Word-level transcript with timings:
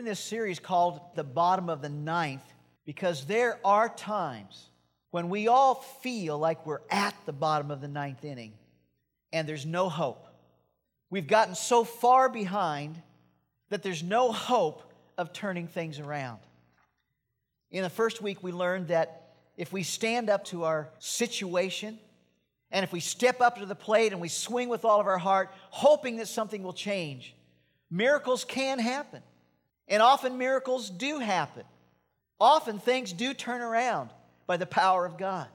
in 0.00 0.06
this 0.06 0.18
series 0.18 0.58
called 0.58 0.98
The 1.14 1.22
Bottom 1.22 1.68
of 1.68 1.82
the 1.82 1.90
Ninth 1.90 2.42
because 2.86 3.26
there 3.26 3.58
are 3.62 3.86
times 3.86 4.70
when 5.10 5.28
we 5.28 5.46
all 5.46 5.74
feel 5.74 6.38
like 6.38 6.64
we're 6.64 6.80
at 6.88 7.14
the 7.26 7.34
bottom 7.34 7.70
of 7.70 7.82
the 7.82 7.88
ninth 7.88 8.24
inning 8.24 8.54
and 9.30 9.46
there's 9.46 9.66
no 9.66 9.90
hope. 9.90 10.26
We've 11.10 11.26
gotten 11.26 11.54
so 11.54 11.84
far 11.84 12.30
behind 12.30 12.96
that 13.68 13.82
there's 13.82 14.02
no 14.02 14.32
hope 14.32 14.90
of 15.18 15.34
turning 15.34 15.66
things 15.66 15.98
around. 15.98 16.38
In 17.70 17.82
the 17.82 17.90
first 17.90 18.22
week, 18.22 18.42
we 18.42 18.52
learned 18.52 18.88
that 18.88 19.34
if 19.58 19.70
we 19.70 19.82
stand 19.82 20.30
up 20.30 20.46
to 20.46 20.64
our 20.64 20.88
situation 20.98 21.98
and 22.70 22.84
if 22.84 22.90
we 22.90 23.00
step 23.00 23.42
up 23.42 23.58
to 23.58 23.66
the 23.66 23.74
plate 23.74 24.12
and 24.12 24.20
we 24.22 24.28
swing 24.28 24.70
with 24.70 24.86
all 24.86 24.98
of 24.98 25.06
our 25.06 25.18
heart, 25.18 25.50
hoping 25.68 26.16
that 26.16 26.28
something 26.28 26.62
will 26.62 26.72
change, 26.72 27.34
miracles 27.90 28.46
can 28.46 28.78
happen. 28.78 29.20
And 29.90 30.00
often 30.00 30.38
miracles 30.38 30.88
do 30.88 31.18
happen. 31.18 31.64
Often 32.40 32.78
things 32.78 33.12
do 33.12 33.34
turn 33.34 33.60
around 33.60 34.10
by 34.46 34.56
the 34.56 34.64
power 34.64 35.04
of 35.04 35.18
God. 35.18 35.48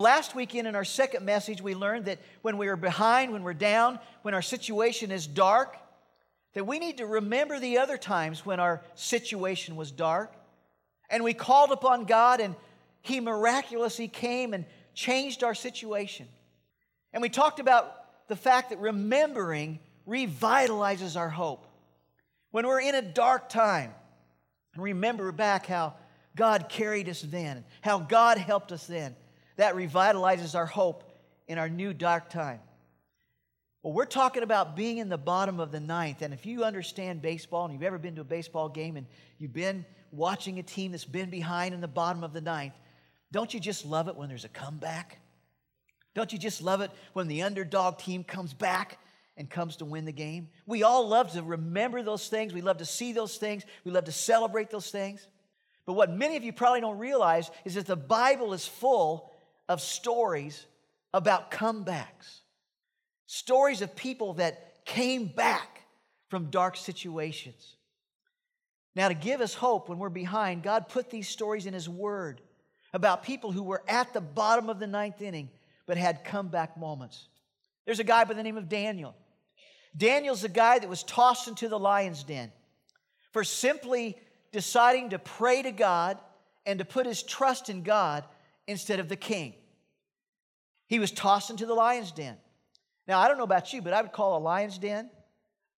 Last 0.00 0.34
weekend 0.34 0.66
in 0.66 0.74
our 0.74 0.84
second 0.84 1.24
message, 1.24 1.60
we 1.60 1.74
learned 1.74 2.06
that 2.06 2.20
when 2.42 2.56
we 2.56 2.68
are 2.68 2.76
behind, 2.76 3.32
when 3.32 3.42
we're 3.42 3.52
down, 3.52 3.98
when 4.22 4.32
our 4.32 4.42
situation 4.42 5.10
is 5.10 5.26
dark, 5.26 5.76
that 6.54 6.66
we 6.66 6.78
need 6.78 6.98
to 6.98 7.06
remember 7.06 7.60
the 7.60 7.78
other 7.78 7.98
times 7.98 8.46
when 8.46 8.60
our 8.60 8.82
situation 8.94 9.76
was 9.76 9.90
dark. 9.90 10.32
And 11.10 11.22
we 11.22 11.34
called 11.34 11.70
upon 11.70 12.04
God, 12.04 12.40
and 12.40 12.56
He 13.02 13.20
miraculously 13.20 14.08
came 14.08 14.54
and 14.54 14.64
changed 14.94 15.44
our 15.44 15.54
situation. 15.54 16.26
And 17.12 17.20
we 17.20 17.28
talked 17.28 17.60
about 17.60 18.26
the 18.28 18.36
fact 18.36 18.70
that 18.70 18.78
remembering 18.78 19.80
revitalizes 20.08 21.16
our 21.16 21.28
hope. 21.28 21.67
When 22.50 22.66
we're 22.66 22.80
in 22.80 22.94
a 22.94 23.02
dark 23.02 23.48
time, 23.48 23.92
and 24.74 24.82
remember 24.82 25.32
back 25.32 25.66
how 25.66 25.94
God 26.36 26.68
carried 26.68 27.08
us 27.08 27.20
then, 27.20 27.64
how 27.80 27.98
God 27.98 28.38
helped 28.38 28.72
us 28.72 28.86
then, 28.86 29.16
that 29.56 29.74
revitalizes 29.74 30.54
our 30.54 30.66
hope 30.66 31.04
in 31.46 31.58
our 31.58 31.68
new 31.68 31.92
dark 31.92 32.30
time. 32.30 32.60
Well, 33.82 33.92
we're 33.92 34.06
talking 34.06 34.42
about 34.42 34.76
being 34.76 34.98
in 34.98 35.08
the 35.08 35.18
bottom 35.18 35.60
of 35.60 35.70
the 35.70 35.80
ninth. 35.80 36.22
And 36.22 36.34
if 36.34 36.46
you 36.46 36.64
understand 36.64 37.22
baseball 37.22 37.64
and 37.64 37.72
you've 37.72 37.82
ever 37.82 37.98
been 37.98 38.16
to 38.16 38.22
a 38.22 38.24
baseball 38.24 38.68
game 38.68 38.96
and 38.96 39.06
you've 39.38 39.52
been 39.52 39.84
watching 40.10 40.58
a 40.58 40.62
team 40.62 40.92
that's 40.92 41.04
been 41.04 41.30
behind 41.30 41.74
in 41.74 41.80
the 41.80 41.88
bottom 41.88 42.24
of 42.24 42.32
the 42.32 42.40
ninth, 42.40 42.74
don't 43.30 43.52
you 43.52 43.60
just 43.60 43.84
love 43.84 44.08
it 44.08 44.16
when 44.16 44.28
there's 44.28 44.44
a 44.44 44.48
comeback? 44.48 45.18
Don't 46.14 46.32
you 46.32 46.38
just 46.38 46.62
love 46.62 46.80
it 46.80 46.90
when 47.12 47.28
the 47.28 47.42
underdog 47.42 47.98
team 47.98 48.24
comes 48.24 48.52
back 48.52 48.98
and 49.38 49.48
comes 49.48 49.76
to 49.76 49.84
win 49.84 50.04
the 50.04 50.12
game. 50.12 50.48
We 50.66 50.82
all 50.82 51.08
love 51.08 51.32
to 51.32 51.42
remember 51.42 52.02
those 52.02 52.28
things. 52.28 52.52
We 52.52 52.60
love 52.60 52.78
to 52.78 52.84
see 52.84 53.12
those 53.12 53.36
things. 53.36 53.64
We 53.84 53.92
love 53.92 54.04
to 54.04 54.12
celebrate 54.12 54.68
those 54.68 54.90
things. 54.90 55.26
But 55.86 55.94
what 55.94 56.10
many 56.10 56.36
of 56.36 56.44
you 56.44 56.52
probably 56.52 56.82
don't 56.82 56.98
realize 56.98 57.50
is 57.64 57.76
that 57.76 57.86
the 57.86 57.96
Bible 57.96 58.52
is 58.52 58.66
full 58.66 59.32
of 59.68 59.80
stories 59.80 60.66
about 61.14 61.50
comebacks, 61.50 62.40
stories 63.26 63.80
of 63.80 63.96
people 63.96 64.34
that 64.34 64.84
came 64.84 65.26
back 65.26 65.82
from 66.28 66.50
dark 66.50 66.76
situations. 66.76 67.76
Now, 68.94 69.08
to 69.08 69.14
give 69.14 69.40
us 69.40 69.54
hope 69.54 69.88
when 69.88 69.98
we're 69.98 70.08
behind, 70.08 70.62
God 70.62 70.88
put 70.88 71.08
these 71.08 71.28
stories 71.28 71.66
in 71.66 71.72
His 71.72 71.88
Word 71.88 72.40
about 72.92 73.22
people 73.22 73.52
who 73.52 73.62
were 73.62 73.82
at 73.86 74.12
the 74.12 74.20
bottom 74.20 74.68
of 74.68 74.80
the 74.80 74.86
ninth 74.86 75.22
inning 75.22 75.50
but 75.86 75.96
had 75.96 76.24
comeback 76.24 76.76
moments. 76.76 77.28
There's 77.86 78.00
a 78.00 78.04
guy 78.04 78.24
by 78.24 78.34
the 78.34 78.42
name 78.42 78.58
of 78.58 78.68
Daniel. 78.68 79.14
Daniel's 79.96 80.42
the 80.42 80.48
guy 80.48 80.78
that 80.78 80.88
was 80.88 81.02
tossed 81.02 81.48
into 81.48 81.68
the 81.68 81.78
lion's 81.78 82.22
den 82.22 82.52
for 83.32 83.44
simply 83.44 84.16
deciding 84.52 85.10
to 85.10 85.18
pray 85.18 85.62
to 85.62 85.72
God 85.72 86.18
and 86.66 86.78
to 86.78 86.84
put 86.84 87.06
his 87.06 87.22
trust 87.22 87.68
in 87.68 87.82
God 87.82 88.24
instead 88.66 89.00
of 89.00 89.08
the 89.08 89.16
king. 89.16 89.54
He 90.86 90.98
was 90.98 91.10
tossed 91.10 91.50
into 91.50 91.66
the 91.66 91.74
lion's 91.74 92.12
den. 92.12 92.36
Now, 93.06 93.20
I 93.20 93.28
don't 93.28 93.38
know 93.38 93.44
about 93.44 93.72
you, 93.72 93.82
but 93.82 93.92
I 93.92 94.02
would 94.02 94.12
call 94.12 94.38
a 94.38 94.40
lion's 94.40 94.78
den 94.78 95.10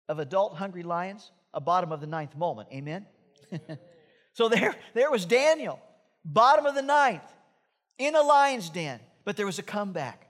of 0.07 0.19
adult 0.19 0.55
hungry 0.55 0.83
lions 0.83 1.31
a 1.53 1.61
bottom 1.61 1.91
of 1.91 2.01
the 2.01 2.07
ninth 2.07 2.35
moment. 2.35 2.69
Amen? 2.71 3.05
so 4.33 4.49
there, 4.49 4.75
there 4.93 5.11
was 5.11 5.25
Daniel, 5.25 5.79
bottom 6.23 6.65
of 6.65 6.75
the 6.75 6.81
ninth, 6.81 7.23
in 7.97 8.15
a 8.15 8.21
lion's 8.21 8.69
den, 8.69 8.99
but 9.25 9.35
there 9.35 9.45
was 9.45 9.59
a 9.59 9.63
comeback. 9.63 10.27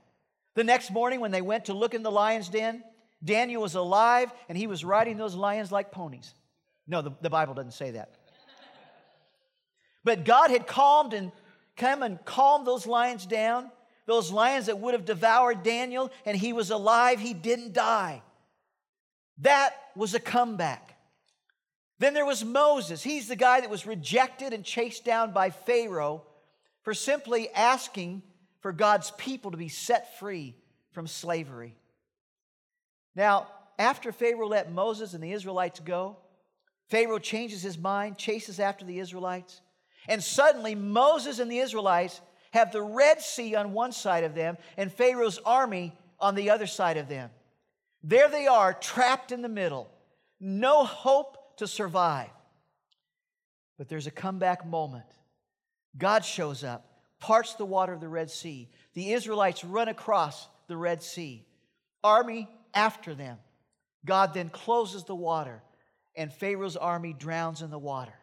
The 0.56 0.64
next 0.64 0.92
morning, 0.92 1.20
when 1.20 1.32
they 1.32 1.42
went 1.42 1.66
to 1.66 1.74
look 1.74 1.94
in 1.94 2.04
the 2.04 2.12
lion's 2.12 2.50
den, 2.50 2.84
Daniel 3.24 3.62
was 3.62 3.76
alive 3.76 4.32
and 4.48 4.58
he 4.58 4.68
was 4.68 4.86
riding 4.86 5.18
those 5.18 5.36
lions 5.36 5.72
like 5.72 5.92
ponies. 5.92 6.34
No, 6.88 7.02
the, 7.02 7.12
the 7.22 7.30
Bible 7.30 7.54
doesn't 7.54 7.74
say 7.74 7.92
that. 7.92 8.16
But 10.04 10.26
God 10.26 10.50
had 10.50 10.66
calmed 10.66 11.14
and 11.14 11.32
come 11.76 12.04
and 12.04 12.24
calmed 12.26 12.66
those 12.66 12.88
lions 12.88 13.26
down, 13.26 13.70
those 14.06 14.32
lions 14.32 14.68
that 14.68 14.80
would 14.80 14.94
have 14.94 15.06
devoured 15.06 15.64
Daniel, 15.64 16.12
and 16.26 16.36
he 16.38 16.54
was 16.54 16.72
alive. 16.72 17.20
He 17.20 17.34
didn't 17.34 17.74
die. 17.74 18.22
That 19.40 19.74
was 19.96 20.14
a 20.14 20.20
comeback. 20.20 20.98
Then 22.00 22.14
there 22.14 22.26
was 22.26 22.46
Moses. 22.46 23.04
He's 23.04 23.28
the 23.28 23.36
guy 23.36 23.62
that 23.62 23.70
was 23.70 23.86
rejected 23.86 24.54
and 24.54 24.64
chased 24.64 25.04
down 25.04 25.32
by 25.32 25.50
Pharaoh 25.50 26.24
for 26.82 26.94
simply 26.94 27.50
asking 27.50 28.24
for 28.62 28.72
God's 28.72 29.12
people 29.12 29.52
to 29.52 29.58
be 29.58 29.68
set 29.68 30.18
free 30.18 30.56
from 30.92 31.08
slavery. 31.08 31.76
Now, 33.16 33.48
after 33.78 34.12
Pharaoh 34.12 34.48
let 34.48 34.72
Moses 34.72 35.14
and 35.14 35.24
the 35.24 35.32
Israelites 35.32 35.80
go, 35.80 36.18
Pharaoh 36.90 37.20
changes 37.20 37.62
his 37.62 37.78
mind, 37.78 38.18
chases 38.18 38.60
after 38.60 38.84
the 38.84 39.00
Israelites, 39.00 39.62
and 40.08 40.24
suddenly 40.24 40.76
Moses 40.76 41.40
and 41.40 41.52
the 41.52 41.60
Israelites 41.60 42.22
have 42.52 42.72
the 42.72 42.82
Red 42.82 43.22
Sea 43.22 43.56
on 43.56 43.74
one 43.74 43.92
side 43.92 44.24
of 44.24 44.34
them 44.34 44.58
and 44.76 44.92
Pharaoh's 44.92 45.40
army 45.46 45.96
on 46.20 46.36
the 46.36 46.50
other 46.50 46.66
side 46.66 46.98
of 46.98 47.08
them. 47.08 47.30
There 48.04 48.30
they 48.30 48.48
are, 48.48 48.74
trapped 48.74 49.32
in 49.32 49.42
the 49.42 49.50
middle, 49.50 49.90
no 50.40 50.84
hope 50.84 51.58
to 51.58 51.68
survive. 51.68 52.30
But 53.78 53.88
there's 53.88 54.08
a 54.08 54.12
comeback 54.12 54.66
moment. 54.66 55.06
God 55.98 56.26
shows 56.26 56.64
up, 56.64 56.86
parts 57.20 57.56
the 57.56 57.66
water 57.66 57.94
of 57.94 58.02
the 58.02 58.08
Red 58.08 58.32
Sea. 58.32 58.70
The 58.94 59.14
Israelites 59.14 59.64
run 59.64 59.88
across 59.88 60.48
the 60.68 60.78
Red 60.78 61.04
Sea. 61.04 61.46
Army 62.04 62.50
after 62.74 63.14
them. 63.14 63.38
God 64.06 64.34
then 64.34 64.50
closes 64.50 65.04
the 65.04 65.16
water, 65.16 65.62
and 66.16 66.34
Pharaoh's 66.34 66.78
army 66.78 67.14
drowns 67.14 67.62
in 67.62 67.70
the 67.70 67.80
water. 67.80 68.14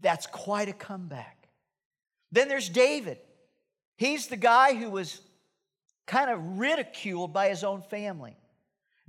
That's 0.00 0.26
quite 0.26 0.68
a 0.68 0.72
comeback. 0.72 1.48
Then 2.30 2.48
there's 2.48 2.68
David. 2.68 3.18
He's 3.96 4.28
the 4.28 4.36
guy 4.36 4.74
who 4.74 4.90
was 4.90 5.20
kind 6.06 6.30
of 6.30 6.58
ridiculed 6.58 7.32
by 7.32 7.48
his 7.48 7.64
own 7.64 7.82
family. 7.82 8.36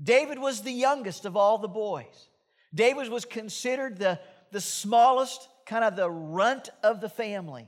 David 0.02 0.40
was 0.40 0.62
the 0.62 0.72
youngest 0.72 1.26
of 1.26 1.38
all 1.38 1.58
the 1.58 1.68
boys. 1.68 2.30
David 2.74 3.10
was 3.10 3.26
considered 3.26 3.98
the, 3.98 4.20
the 4.52 4.62
smallest, 4.62 5.48
kind 5.66 5.84
of 5.84 5.96
the 5.96 6.10
runt 6.10 6.70
of 6.84 7.02
the 7.02 7.10
family. 7.10 7.68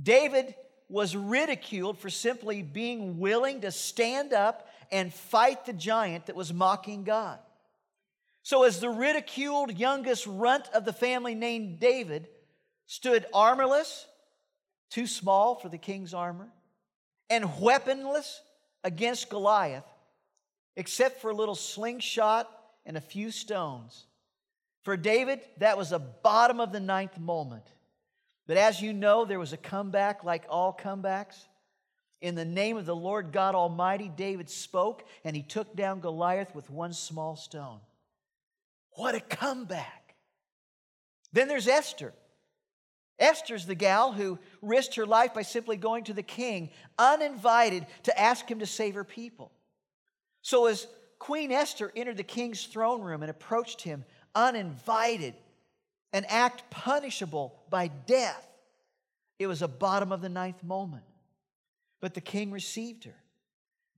David 0.00 0.54
was 0.88 1.16
ridiculed 1.16 1.98
for 1.98 2.10
simply 2.10 2.62
being 2.62 3.18
willing 3.18 3.60
to 3.60 3.70
stand 3.70 4.32
up 4.32 4.67
and 4.90 5.12
fight 5.12 5.66
the 5.66 5.72
giant 5.72 6.26
that 6.26 6.36
was 6.36 6.52
mocking 6.52 7.04
God. 7.04 7.38
So, 8.42 8.62
as 8.62 8.80
the 8.80 8.88
ridiculed 8.88 9.78
youngest 9.78 10.26
runt 10.26 10.68
of 10.72 10.84
the 10.84 10.92
family 10.92 11.34
named 11.34 11.80
David 11.80 12.28
stood 12.86 13.26
armorless, 13.34 14.06
too 14.90 15.06
small 15.06 15.54
for 15.54 15.68
the 15.68 15.78
king's 15.78 16.14
armor, 16.14 16.48
and 17.28 17.60
weaponless 17.60 18.40
against 18.84 19.28
Goliath, 19.28 19.84
except 20.76 21.20
for 21.20 21.30
a 21.30 21.34
little 21.34 21.54
slingshot 21.54 22.48
and 22.86 22.96
a 22.96 23.02
few 23.02 23.30
stones. 23.30 24.06
For 24.82 24.96
David, 24.96 25.40
that 25.58 25.76
was 25.76 25.92
a 25.92 25.98
bottom 25.98 26.60
of 26.60 26.72
the 26.72 26.80
ninth 26.80 27.18
moment. 27.18 27.64
But 28.46 28.56
as 28.56 28.80
you 28.80 28.94
know, 28.94 29.26
there 29.26 29.38
was 29.38 29.52
a 29.52 29.58
comeback 29.58 30.24
like 30.24 30.44
all 30.48 30.72
comebacks. 30.72 31.36
In 32.20 32.34
the 32.34 32.44
name 32.44 32.76
of 32.76 32.86
the 32.86 32.96
Lord 32.96 33.32
God 33.32 33.54
Almighty, 33.54 34.10
David 34.14 34.50
spoke 34.50 35.04
and 35.24 35.36
he 35.36 35.42
took 35.42 35.76
down 35.76 36.00
Goliath 36.00 36.54
with 36.54 36.68
one 36.70 36.92
small 36.92 37.36
stone. 37.36 37.78
What 38.92 39.14
a 39.14 39.20
comeback. 39.20 40.16
Then 41.32 41.46
there's 41.46 41.68
Esther. 41.68 42.12
Esther's 43.18 43.66
the 43.66 43.74
gal 43.74 44.12
who 44.12 44.38
risked 44.62 44.96
her 44.96 45.06
life 45.06 45.34
by 45.34 45.42
simply 45.42 45.76
going 45.76 46.04
to 46.04 46.12
the 46.12 46.22
king 46.22 46.70
uninvited 46.98 47.86
to 48.04 48.18
ask 48.18 48.48
him 48.48 48.60
to 48.60 48.66
save 48.66 48.94
her 48.94 49.04
people. 49.04 49.52
So, 50.42 50.66
as 50.66 50.86
Queen 51.18 51.50
Esther 51.50 51.92
entered 51.96 52.16
the 52.16 52.22
king's 52.22 52.64
throne 52.66 53.02
room 53.02 53.22
and 53.22 53.30
approached 53.30 53.82
him 53.82 54.04
uninvited, 54.34 55.34
an 56.12 56.24
act 56.28 56.70
punishable 56.70 57.60
by 57.70 57.88
death, 57.88 58.46
it 59.38 59.48
was 59.48 59.62
a 59.62 59.68
bottom 59.68 60.12
of 60.12 60.20
the 60.20 60.28
ninth 60.28 60.62
moment. 60.62 61.02
But 62.00 62.14
the 62.14 62.20
king 62.20 62.50
received 62.50 63.04
her, 63.04 63.16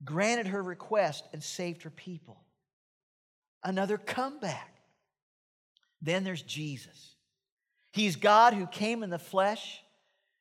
granted 0.03 0.47
her 0.47 0.61
request, 0.61 1.25
and 1.33 1.43
saved 1.43 1.83
her 1.83 1.89
people. 1.89 2.43
Another 3.63 3.97
comeback. 3.97 4.81
Then 6.01 6.23
there's 6.23 6.41
Jesus. 6.41 7.15
He's 7.93 8.15
God 8.15 8.53
who 8.53 8.65
came 8.65 9.03
in 9.03 9.09
the 9.09 9.19
flesh 9.19 9.81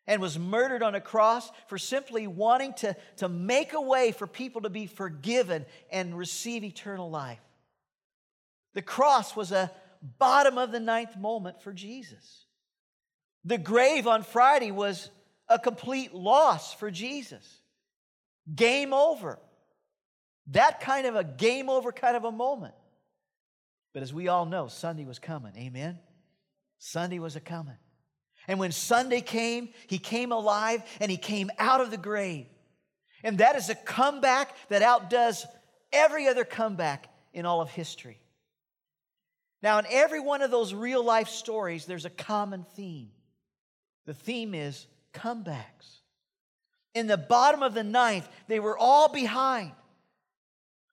and 0.07 0.21
was 0.21 0.39
murdered 0.39 0.83
on 0.83 0.95
a 0.95 1.01
cross 1.01 1.51
for 1.69 1.79
simply 1.79 2.27
wanting 2.27 2.73
to, 2.75 2.97
to 3.19 3.29
make 3.29 3.75
a 3.75 3.81
way 3.81 4.13
for 4.13 4.27
people 4.27 4.63
to 4.63 4.71
be 4.71 4.87
forgiven 4.87 5.67
and 5.91 6.17
receive 6.17 6.65
eternal 6.65 7.11
life. 7.11 7.41
The 8.75 8.83
cross 8.83 9.37
was 9.37 9.53
a 9.53 9.71
bottom 10.19 10.59
of 10.59 10.73
the 10.73 10.81
ninth 10.81 11.17
moment 11.17 11.61
for 11.63 11.73
Jesus. 11.73 12.47
The 13.45 13.59
grave 13.59 14.07
on 14.07 14.23
Friday 14.23 14.71
was 14.71 15.11
a 15.51 15.59
complete 15.59 16.15
loss 16.15 16.73
for 16.73 16.91
Jesus. 16.91 17.61
Game 18.55 18.95
over. 18.95 19.39
That 20.53 20.81
kind 20.81 21.07
of 21.07 21.17
a 21.17 21.25
game 21.25 21.69
over 21.69 21.93
kind 21.93 22.17
of 22.17 22.25
a 22.25 22.33
moment. 22.33 22.75
But 23.93 24.03
as 24.03 24.15
we 24.15 24.29
all 24.29 24.47
know, 24.47 24.69
Sunday 24.69 25.05
was 25.05 25.19
coming. 25.19 25.53
Amen? 25.57 25.99
Sunday 26.79 27.19
was 27.19 27.37
a 27.37 27.41
coming. 27.41 27.77
And 28.49 28.59
when 28.59 28.73
Sunday 28.73 29.21
came, 29.21 29.71
he 29.89 29.99
came 29.99 30.33
alive 30.33 30.83
and 31.01 31.11
he 31.11 31.17
came 31.17 31.51
out 31.59 31.81
of 31.81 31.91
the 31.91 31.99
grave. 31.99 32.47
And 33.23 33.39
that 33.39 33.57
is 33.57 33.69
a 33.69 33.75
comeback 33.75 34.55
that 34.69 34.83
outdoes 34.83 35.45
every 35.93 36.29
other 36.29 36.45
comeback 36.45 37.09
in 37.35 37.45
all 37.45 37.61
of 37.61 37.71
history. 37.71 38.19
Now, 39.63 39.79
in 39.79 39.85
every 39.91 40.21
one 40.21 40.41
of 40.41 40.51
those 40.51 40.73
real 40.73 41.05
life 41.05 41.29
stories, 41.29 41.85
there's 41.85 42.07
a 42.07 42.11
common 42.11 42.65
theme. 42.77 43.11
The 44.07 44.15
theme 44.15 44.55
is 44.55 44.87
comebacks. 45.13 46.01
In 46.95 47.07
the 47.07 47.17
bottom 47.17 47.63
of 47.63 47.75
the 47.75 47.85
ninth, 47.85 48.29
they 48.49 48.61
were 48.61 48.77
all 48.77 49.09
behind. 49.09 49.73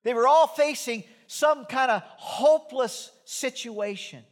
They 0.03 0.13
were 0.13 0.27
all 0.27 0.47
facing 0.47 1.03
some 1.27 1.65
kind 1.65 1.91
of 1.91 2.01
hopeless 2.17 3.11
situation, 3.25 4.23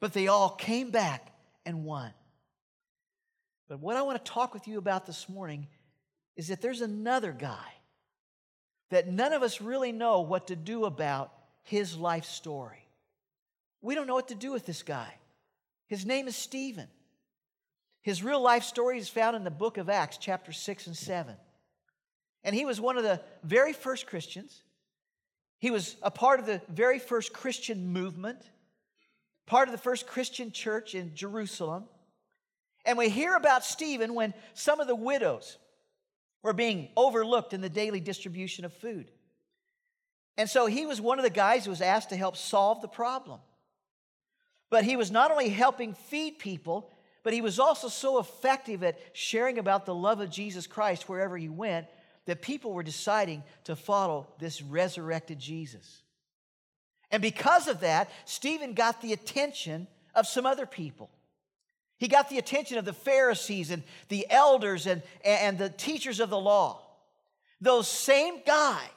but 0.00 0.12
they 0.12 0.28
all 0.28 0.50
came 0.50 0.90
back 0.90 1.32
and 1.64 1.84
won. 1.84 2.12
But 3.68 3.80
what 3.80 3.96
I 3.96 4.02
want 4.02 4.24
to 4.24 4.30
talk 4.30 4.54
with 4.54 4.66
you 4.66 4.78
about 4.78 5.06
this 5.06 5.28
morning 5.28 5.68
is 6.36 6.48
that 6.48 6.62
there's 6.62 6.80
another 6.80 7.32
guy 7.32 7.66
that 8.90 9.08
none 9.08 9.32
of 9.32 9.42
us 9.42 9.60
really 9.60 9.92
know 9.92 10.20
what 10.20 10.46
to 10.48 10.56
do 10.56 10.86
about 10.86 11.32
his 11.62 11.96
life 11.96 12.24
story. 12.24 12.88
We 13.82 13.94
don't 13.94 14.06
know 14.06 14.14
what 14.14 14.28
to 14.28 14.34
do 14.34 14.52
with 14.52 14.64
this 14.64 14.82
guy. 14.82 15.12
His 15.86 16.06
name 16.06 16.26
is 16.26 16.36
Stephen. 16.36 16.88
His 18.08 18.22
real 18.22 18.40
life 18.40 18.62
story 18.62 18.96
is 18.96 19.10
found 19.10 19.36
in 19.36 19.44
the 19.44 19.50
book 19.50 19.76
of 19.76 19.90
Acts, 19.90 20.16
chapter 20.16 20.50
6 20.50 20.86
and 20.86 20.96
7. 20.96 21.36
And 22.42 22.54
he 22.54 22.64
was 22.64 22.80
one 22.80 22.96
of 22.96 23.02
the 23.02 23.20
very 23.44 23.74
first 23.74 24.06
Christians. 24.06 24.62
He 25.58 25.70
was 25.70 25.94
a 26.02 26.10
part 26.10 26.40
of 26.40 26.46
the 26.46 26.62
very 26.70 27.00
first 27.00 27.34
Christian 27.34 27.92
movement, 27.92 28.38
part 29.44 29.68
of 29.68 29.72
the 29.72 29.78
first 29.78 30.06
Christian 30.06 30.52
church 30.52 30.94
in 30.94 31.14
Jerusalem. 31.14 31.84
And 32.86 32.96
we 32.96 33.10
hear 33.10 33.36
about 33.36 33.62
Stephen 33.62 34.14
when 34.14 34.32
some 34.54 34.80
of 34.80 34.86
the 34.86 34.96
widows 34.96 35.58
were 36.42 36.54
being 36.54 36.88
overlooked 36.96 37.52
in 37.52 37.60
the 37.60 37.68
daily 37.68 38.00
distribution 38.00 38.64
of 38.64 38.72
food. 38.72 39.10
And 40.38 40.48
so 40.48 40.64
he 40.64 40.86
was 40.86 40.98
one 40.98 41.18
of 41.18 41.24
the 41.24 41.28
guys 41.28 41.66
who 41.66 41.70
was 41.70 41.82
asked 41.82 42.08
to 42.08 42.16
help 42.16 42.38
solve 42.38 42.80
the 42.80 42.88
problem. 42.88 43.40
But 44.70 44.84
he 44.84 44.96
was 44.96 45.10
not 45.10 45.30
only 45.30 45.50
helping 45.50 45.92
feed 45.92 46.38
people, 46.38 46.90
but 47.22 47.32
he 47.32 47.40
was 47.40 47.58
also 47.58 47.88
so 47.88 48.18
effective 48.18 48.82
at 48.82 48.98
sharing 49.12 49.58
about 49.58 49.86
the 49.86 49.94
love 49.94 50.20
of 50.20 50.30
Jesus 50.30 50.66
Christ 50.66 51.08
wherever 51.08 51.36
he 51.36 51.48
went 51.48 51.86
that 52.26 52.42
people 52.42 52.72
were 52.72 52.82
deciding 52.82 53.42
to 53.64 53.74
follow 53.74 54.28
this 54.38 54.62
resurrected 54.62 55.38
Jesus. 55.38 56.02
And 57.10 57.22
because 57.22 57.68
of 57.68 57.80
that, 57.80 58.10
Stephen 58.26 58.74
got 58.74 59.00
the 59.00 59.12
attention 59.12 59.86
of 60.14 60.26
some 60.26 60.44
other 60.44 60.66
people. 60.66 61.10
He 61.98 62.06
got 62.06 62.28
the 62.28 62.38
attention 62.38 62.78
of 62.78 62.84
the 62.84 62.92
Pharisees 62.92 63.70
and 63.70 63.82
the 64.08 64.26
elders 64.30 64.86
and, 64.86 65.02
and 65.24 65.58
the 65.58 65.70
teachers 65.70 66.20
of 66.20 66.30
the 66.30 66.38
law. 66.38 66.82
Those 67.60 67.88
same 67.88 68.42
guys 68.46 68.88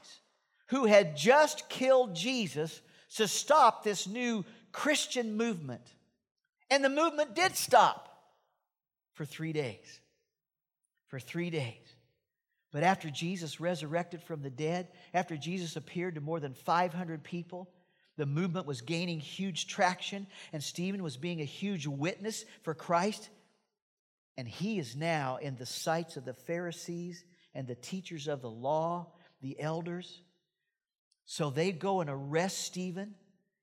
who 0.67 0.85
had 0.85 1.17
just 1.17 1.67
killed 1.69 2.15
Jesus 2.15 2.81
to 3.15 3.27
stop 3.27 3.83
this 3.83 4.07
new 4.07 4.45
Christian 4.71 5.35
movement. 5.35 5.81
And 6.69 6.83
the 6.83 6.89
movement 6.89 7.33
did 7.33 7.55
stop 7.55 8.10
for 9.21 9.25
three 9.25 9.53
days. 9.53 10.01
For 11.05 11.19
three 11.19 11.51
days. 11.51 11.95
But 12.71 12.81
after 12.81 13.11
Jesus 13.11 13.59
resurrected 13.59 14.23
from 14.23 14.41
the 14.41 14.49
dead, 14.49 14.87
after 15.13 15.37
Jesus 15.37 15.75
appeared 15.75 16.15
to 16.15 16.21
more 16.21 16.39
than 16.39 16.55
500 16.55 17.23
people, 17.23 17.69
the 18.17 18.25
movement 18.25 18.65
was 18.65 18.81
gaining 18.81 19.19
huge 19.19 19.67
traction, 19.67 20.25
and 20.53 20.63
Stephen 20.63 21.03
was 21.03 21.17
being 21.17 21.39
a 21.39 21.45
huge 21.45 21.85
witness 21.85 22.45
for 22.63 22.73
Christ. 22.73 23.29
And 24.37 24.47
he 24.47 24.79
is 24.79 24.95
now 24.95 25.37
in 25.39 25.55
the 25.55 25.67
sights 25.67 26.17
of 26.17 26.25
the 26.25 26.33
Pharisees 26.33 27.23
and 27.53 27.67
the 27.67 27.75
teachers 27.75 28.27
of 28.27 28.41
the 28.41 28.49
law, 28.49 29.11
the 29.39 29.59
elders. 29.59 30.19
So 31.25 31.51
they 31.51 31.71
go 31.71 32.01
and 32.01 32.09
arrest 32.09 32.57
Stephen 32.57 33.13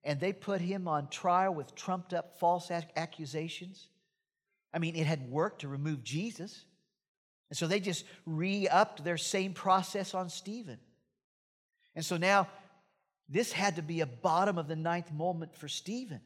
and 0.05 0.21
they 0.21 0.31
put 0.31 0.61
him 0.61 0.87
on 0.87 1.09
trial 1.09 1.53
with 1.53 1.75
trumped 1.75 2.13
up 2.13 2.39
false 2.39 2.71
accusations. 2.95 3.89
I 4.73 4.79
mean, 4.79 4.95
it 4.95 5.05
had 5.05 5.29
worked 5.29 5.61
to 5.61 5.67
remove 5.67 6.03
Jesus. 6.03 6.65
And 7.49 7.57
so 7.57 7.67
they 7.67 7.79
just 7.79 8.05
re 8.25 8.67
upped 8.67 9.03
their 9.03 9.17
same 9.17 9.53
process 9.53 10.13
on 10.13 10.29
Stephen. 10.29 10.77
And 11.95 12.05
so 12.05 12.17
now 12.17 12.47
this 13.27 13.51
had 13.51 13.75
to 13.75 13.81
be 13.81 14.01
a 14.01 14.05
bottom 14.05 14.57
of 14.57 14.67
the 14.67 14.75
ninth 14.75 15.11
moment 15.11 15.55
for 15.55 15.67
Stephen. 15.67 16.21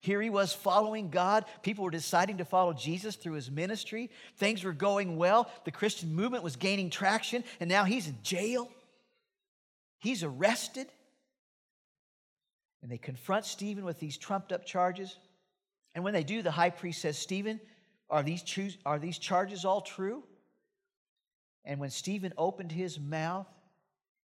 Here 0.00 0.22
he 0.22 0.30
was 0.30 0.52
following 0.52 1.10
God. 1.10 1.44
People 1.62 1.84
were 1.84 1.90
deciding 1.90 2.38
to 2.38 2.44
follow 2.44 2.72
Jesus 2.72 3.16
through 3.16 3.32
his 3.32 3.50
ministry. 3.50 4.10
Things 4.36 4.62
were 4.62 4.72
going 4.72 5.16
well. 5.16 5.50
The 5.64 5.72
Christian 5.72 6.14
movement 6.14 6.44
was 6.44 6.54
gaining 6.54 6.90
traction, 6.90 7.42
and 7.58 7.68
now 7.68 7.84
he's 7.84 8.06
in 8.06 8.16
jail. 8.22 8.70
He's 9.98 10.22
arrested. 10.22 10.86
And 12.82 12.92
they 12.92 12.98
confront 12.98 13.44
Stephen 13.44 13.84
with 13.84 13.98
these 13.98 14.16
trumped 14.16 14.52
up 14.52 14.64
charges. 14.64 15.16
And 15.98 16.04
when 16.04 16.14
they 16.14 16.22
do, 16.22 16.42
the 16.42 16.52
high 16.52 16.70
priest 16.70 17.02
says, 17.02 17.18
Stephen, 17.18 17.58
are 18.08 18.22
these, 18.22 18.44
are 18.86 19.00
these 19.00 19.18
charges 19.18 19.64
all 19.64 19.80
true? 19.80 20.22
And 21.64 21.80
when 21.80 21.90
Stephen 21.90 22.32
opened 22.38 22.70
his 22.70 23.00
mouth, 23.00 23.48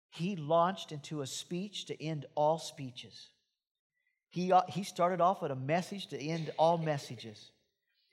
he 0.09 0.37
launched 0.37 0.93
into 0.93 1.21
a 1.21 1.27
speech 1.27 1.87
to 1.87 2.01
end 2.01 2.27
all 2.37 2.61
speeches. 2.61 3.31
He, 4.31 4.53
uh, 4.53 4.63
he 4.69 4.85
started 4.85 5.21
off 5.21 5.43
with 5.43 5.51
a 5.51 5.57
message 5.57 6.07
to 6.11 6.17
end 6.17 6.53
all 6.61 6.79
messages. 6.79 7.51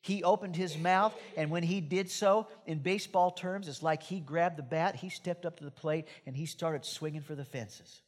He 0.02 0.24
opened 0.24 0.56
his 0.56 0.76
mouth, 0.76 1.14
and 1.38 1.52
when 1.52 1.62
he 1.62 1.82
did 1.82 2.10
so, 2.10 2.48
in 2.66 2.80
baseball 2.80 3.30
terms, 3.30 3.68
it's 3.68 3.84
like 3.84 4.02
he 4.02 4.22
grabbed 4.22 4.58
the 4.58 4.64
bat, 4.64 4.96
he 4.96 5.10
stepped 5.10 5.46
up 5.46 5.58
to 5.58 5.66
the 5.66 5.70
plate, 5.70 6.08
and 6.26 6.36
he 6.36 6.48
started 6.48 6.84
swinging 6.84 7.22
for 7.22 7.36
the 7.36 7.46
fences. 7.46 8.02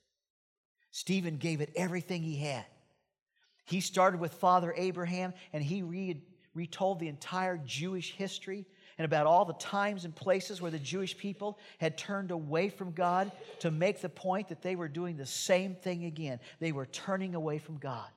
Stephen 0.89 1.37
gave 1.37 1.61
it 1.61 1.69
everything 1.75 2.23
he 2.23 2.37
had. 2.37 2.65
He 3.65 3.81
started 3.81 4.19
with 4.19 4.33
Father 4.33 4.73
Abraham 4.75 5.33
and 5.53 5.63
he 5.63 5.83
re- 5.83 6.21
retold 6.53 6.99
the 6.99 7.07
entire 7.07 7.57
Jewish 7.57 8.13
history 8.13 8.65
and 8.97 9.05
about 9.05 9.25
all 9.25 9.45
the 9.45 9.53
times 9.53 10.05
and 10.05 10.15
places 10.15 10.61
where 10.61 10.71
the 10.71 10.79
Jewish 10.79 11.17
people 11.17 11.57
had 11.79 11.97
turned 11.97 12.31
away 12.31 12.69
from 12.69 12.91
God 12.91 13.31
to 13.59 13.71
make 13.71 14.01
the 14.01 14.09
point 14.09 14.49
that 14.49 14.61
they 14.61 14.75
were 14.75 14.87
doing 14.87 15.17
the 15.17 15.25
same 15.25 15.75
thing 15.75 16.05
again. 16.05 16.39
They 16.59 16.71
were 16.71 16.85
turning 16.85 17.35
away 17.35 17.57
from 17.57 17.77
God. 17.77 18.07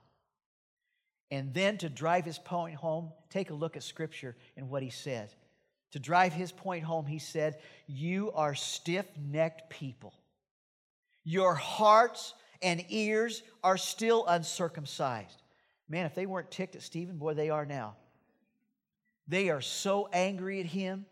And 1.30 1.52
then 1.54 1.78
to 1.78 1.88
drive 1.88 2.24
his 2.24 2.38
point 2.38 2.76
home, 2.76 3.12
take 3.30 3.50
a 3.50 3.54
look 3.54 3.76
at 3.76 3.82
Scripture 3.82 4.36
and 4.56 4.68
what 4.68 4.82
he 4.82 4.90
says. 4.90 5.34
To 5.92 5.98
drive 5.98 6.32
his 6.32 6.52
point 6.52 6.84
home, 6.84 7.06
he 7.06 7.18
said, 7.18 7.58
You 7.86 8.30
are 8.32 8.54
stiff 8.54 9.06
necked 9.16 9.70
people. 9.70 10.12
Your 11.24 11.54
hearts 11.54 12.34
and 12.62 12.84
ears 12.88 13.42
are 13.62 13.76
still 13.76 14.24
uncircumcised. 14.26 15.42
Man, 15.88 16.06
if 16.06 16.14
they 16.14 16.26
weren't 16.26 16.50
ticked 16.50 16.76
at 16.76 16.82
Stephen, 16.82 17.16
boy, 17.16 17.34
they 17.34 17.50
are 17.50 17.66
now. 17.66 17.96
They 19.28 19.50
are 19.50 19.60
so 19.60 20.08
angry 20.12 20.60
at 20.60 20.66
him, 20.66 21.06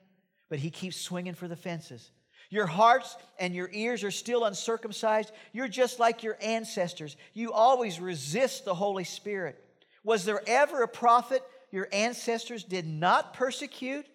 but 0.48 0.58
he 0.58 0.70
keeps 0.70 0.96
swinging 0.96 1.34
for 1.34 1.48
the 1.48 1.56
fences. 1.56 2.10
Your 2.50 2.66
hearts 2.66 3.16
and 3.38 3.54
your 3.54 3.70
ears 3.72 4.04
are 4.04 4.10
still 4.10 4.44
uncircumcised. 4.44 5.32
You're 5.52 5.68
just 5.68 5.98
like 5.98 6.22
your 6.22 6.36
ancestors. 6.40 7.16
You 7.32 7.52
always 7.52 7.98
resist 8.00 8.64
the 8.64 8.74
Holy 8.74 9.04
Spirit. 9.04 9.62
Was 10.04 10.24
there 10.24 10.42
ever 10.46 10.82
a 10.82 10.88
prophet 10.88 11.42
your 11.72 11.88
ancestors 11.92 12.62
did 12.62 12.86
not 12.86 13.34
persecute? 13.34 14.06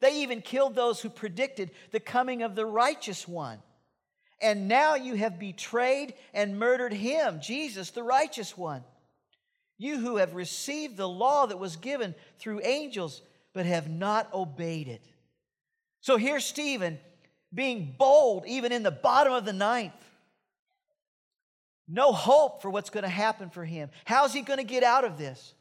They 0.00 0.22
even 0.22 0.42
killed 0.42 0.74
those 0.74 1.00
who 1.00 1.10
predicted 1.10 1.70
the 1.90 2.00
coming 2.00 2.42
of 2.42 2.54
the 2.54 2.66
righteous 2.66 3.28
one. 3.28 3.60
And 4.40 4.68
now 4.68 4.94
you 4.94 5.14
have 5.14 5.38
betrayed 5.38 6.14
and 6.32 6.58
murdered 6.58 6.92
him, 6.92 7.40
Jesus, 7.40 7.90
the 7.90 8.02
righteous 8.02 8.56
one. 8.56 8.84
You 9.78 9.98
who 9.98 10.16
have 10.16 10.34
received 10.34 10.96
the 10.96 11.08
law 11.08 11.46
that 11.46 11.58
was 11.58 11.76
given 11.76 12.14
through 12.38 12.60
angels, 12.64 13.22
but 13.52 13.66
have 13.66 13.88
not 13.88 14.32
obeyed 14.32 14.88
it. 14.88 15.04
So 16.00 16.16
here's 16.16 16.44
Stephen 16.44 16.98
being 17.52 17.94
bold, 17.98 18.44
even 18.46 18.72
in 18.72 18.82
the 18.82 18.90
bottom 18.90 19.32
of 19.32 19.44
the 19.44 19.52
ninth. 19.52 19.92
No 21.88 22.12
hope 22.12 22.60
for 22.60 22.70
what's 22.70 22.90
going 22.90 23.04
to 23.04 23.08
happen 23.08 23.48
for 23.50 23.64
him. 23.64 23.88
How's 24.04 24.34
he 24.34 24.42
going 24.42 24.58
to 24.58 24.64
get 24.64 24.82
out 24.82 25.04
of 25.04 25.16
this? 25.16 25.54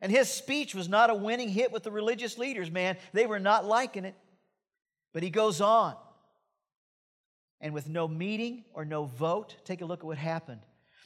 And 0.00 0.12
his 0.12 0.30
speech 0.30 0.74
was 0.74 0.88
not 0.88 1.10
a 1.10 1.14
winning 1.14 1.48
hit 1.48 1.72
with 1.72 1.82
the 1.82 1.90
religious 1.90 2.38
leaders, 2.38 2.70
man. 2.70 2.96
They 3.12 3.26
were 3.26 3.40
not 3.40 3.64
liking 3.64 4.04
it. 4.04 4.14
But 5.12 5.22
he 5.22 5.30
goes 5.30 5.60
on. 5.60 5.96
And 7.60 7.72
with 7.72 7.88
no 7.88 8.06
meeting 8.06 8.64
or 8.74 8.84
no 8.84 9.04
vote, 9.04 9.56
take 9.64 9.80
a 9.80 9.86
look 9.86 10.00
at 10.00 10.06
what 10.06 10.18
happened. 10.18 10.60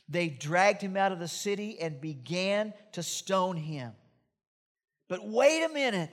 They 0.09 0.29
dragged 0.29 0.83
him 0.83 0.97
out 0.97 1.13
of 1.13 1.21
the 1.21 1.29
city 1.29 1.79
and 1.81 2.01
began 2.01 2.73
to 2.93 3.03
stone 3.03 3.57
him. 3.57 3.93
But 5.09 5.27
wait 5.27 5.63
a 5.63 5.69
minute. 5.69 6.11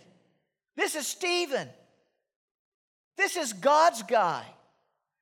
This 0.75 0.96
is 0.96 1.08
Stephen. 1.08 1.67
This 3.17 3.36
is 3.36 3.53
God's 3.53 4.03
guy. 4.03 4.46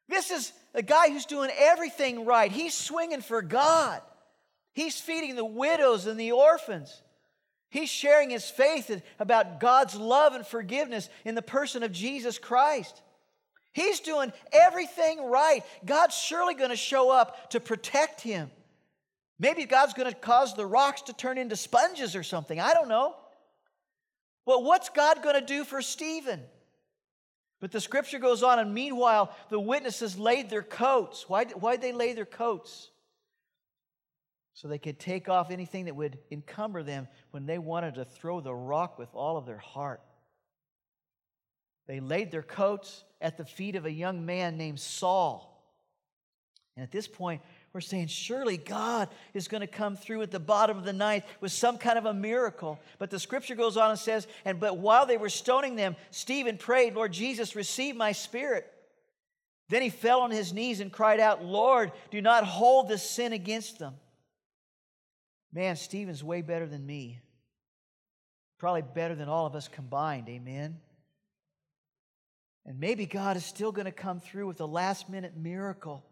This 0.10 0.30
is 0.30 0.52
a 0.74 0.84
guy 0.84 1.10
who's 1.10 1.26
doing 1.26 1.50
everything 1.58 2.26
right. 2.26 2.52
He's 2.52 2.74
swinging 2.74 3.22
for 3.22 3.42
God. 3.42 4.02
He's 4.74 5.00
feeding 5.00 5.36
the 5.36 5.46
widows 5.46 6.06
and 6.06 6.20
the 6.20 6.34
orphans. 6.34 7.02
He's 7.70 7.90
sharing 7.90 8.30
his 8.30 8.50
faith 8.50 9.02
about 9.20 9.60
God's 9.60 9.96
love 9.96 10.34
and 10.34 10.46
forgiveness 10.46 11.10
in 11.24 11.36
the 11.36 11.42
person 11.42 11.82
of 11.84 11.92
Jesus 11.92 12.38
Christ. 12.38 13.02
He's 13.76 14.00
doing 14.00 14.32
everything 14.54 15.26
right. 15.26 15.62
God's 15.84 16.16
surely 16.16 16.54
going 16.54 16.70
to 16.70 16.78
show 16.78 17.10
up 17.10 17.50
to 17.50 17.60
protect 17.60 18.22
him. 18.22 18.50
Maybe 19.38 19.66
God's 19.66 19.94
going 19.94 20.10
to 20.10 20.16
cause 20.18 20.56
the 20.56 20.66
rocks 20.66 21.02
to 21.04 21.14
turn 21.14 21.38
into 21.38 21.58
sponges 21.58 22.16
or 22.16 22.24
something. 22.24 22.58
I 22.58 22.72
don't 22.72 22.88
know. 22.88 23.18
Well, 24.46 24.64
what's 24.64 24.88
God 24.88 25.22
going 25.22 25.36
to 25.36 25.46
do 25.46 25.66
for 25.66 25.82
Stephen? 25.82 26.40
But 27.60 27.74
the 27.74 27.82
scripture 27.82 28.18
goes 28.18 28.44
on, 28.44 28.60
and 28.60 28.74
meanwhile, 28.74 29.36
the 29.50 29.60
witnesses 29.60 30.18
laid 30.18 30.50
their 30.50 30.64
coats. 30.64 31.28
Why, 31.28 31.44
why'd 31.44 31.82
they 31.82 31.92
lay 31.92 32.14
their 32.14 32.26
coats? 32.26 32.90
So 34.54 34.70
they 34.70 34.78
could 34.78 35.00
take 35.00 35.28
off 35.28 35.52
anything 35.52 35.86
that 35.86 35.98
would 35.98 36.18
encumber 36.32 36.82
them 36.82 37.10
when 37.32 37.46
they 37.46 37.58
wanted 37.58 37.96
to 37.96 38.06
throw 38.06 38.40
the 38.40 38.56
rock 38.56 38.98
with 38.98 39.14
all 39.14 39.36
of 39.36 39.46
their 39.46 39.58
heart. 39.58 40.00
They 41.88 42.00
laid 42.00 42.32
their 42.32 42.44
coats 42.44 43.04
at 43.22 43.38
the 43.38 43.46
feet 43.46 43.76
of 43.76 43.86
a 43.86 43.92
young 43.92 44.26
man 44.26 44.58
named 44.58 44.80
Saul. 44.80 45.52
And 46.76 46.84
at 46.84 46.92
this 46.92 47.08
point, 47.08 47.42
we're 47.74 47.82
saying, 47.82 48.08
surely 48.08 48.58
God 48.58 49.10
is 49.34 49.48
going 49.48 49.62
to 49.62 49.68
come 49.68 49.96
through 49.96 50.22
at 50.22 50.32
the 50.32 50.40
bottom 50.40 50.78
of 50.78 50.86
the 50.86 50.94
ninth 50.94 51.26
with 51.42 51.52
some 51.52 51.78
kind 51.78 51.98
of 51.98 52.06
a 52.06 52.14
miracle. 52.14 52.80
But 53.00 53.10
the 53.10 53.20
scripture 53.20 53.56
goes 53.56 53.78
on 53.78 53.92
and 53.92 54.00
says, 54.00 54.28
and 54.46 54.60
but 54.60 54.78
while 54.78 55.06
they 55.06 55.18
were 55.18 55.30
stoning 55.30 55.76
them, 55.76 55.96
Stephen 56.12 56.58
prayed, 56.58 56.96
Lord 56.96 57.14
Jesus, 57.14 57.56
receive 57.56 57.96
my 57.96 58.12
spirit. 58.12 58.72
Then 59.70 59.82
he 59.82 59.90
fell 59.90 60.22
on 60.22 60.32
his 60.32 60.54
knees 60.54 60.80
and 60.80 60.92
cried 60.92 61.20
out, 61.20 61.44
Lord, 61.44 61.92
do 62.12 62.22
not 62.22 62.46
hold 62.46 62.88
this 62.88 63.10
sin 63.10 63.34
against 63.34 63.80
them. 63.80 63.96
Man, 65.52 65.76
Stephen's 65.76 66.24
way 66.24 66.42
better 66.42 66.68
than 66.68 66.86
me. 66.86 67.20
Probably 68.58 68.84
better 68.84 69.16
than 69.16 69.30
all 69.30 69.46
of 69.46 69.56
us 69.56 69.68
combined. 69.68 70.30
Amen. 70.30 70.78
And 72.66 72.80
maybe 72.80 73.06
God 73.06 73.38
is 73.38 73.46
still 73.46 73.72
going 73.72 73.86
to 73.86 73.92
come 73.92 74.20
through 74.20 74.48
with 74.48 74.60
a 74.60 74.66
last 74.66 75.10
minute 75.10 75.38
miracle. 75.38 76.04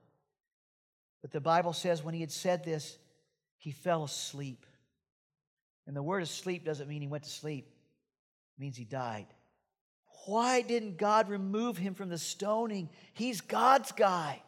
But 1.22 1.32
the 1.32 1.42
Bible 1.42 1.74
says 1.74 2.04
when 2.04 2.14
he 2.14 2.22
had 2.22 2.32
said 2.32 2.64
this, 2.64 2.98
he 3.58 3.72
fell 3.72 4.04
asleep. 4.04 4.66
And 5.88 5.96
the 5.96 6.04
word 6.04 6.24
asleep 6.24 6.64
doesn't 6.66 6.88
mean 6.88 7.02
he 7.02 7.08
went 7.08 7.24
to 7.24 7.30
sleep, 7.30 7.66
it 7.66 8.62
means 8.62 8.78
he 8.78 8.86
died. 8.86 9.28
Why 10.26 10.62
didn't 10.62 10.98
God 10.98 11.28
remove 11.28 11.78
him 11.78 11.96
from 11.96 12.10
the 12.10 12.18
stoning? 12.18 12.90
He's 13.14 13.42
God's 13.42 13.92
guy. 13.92 14.42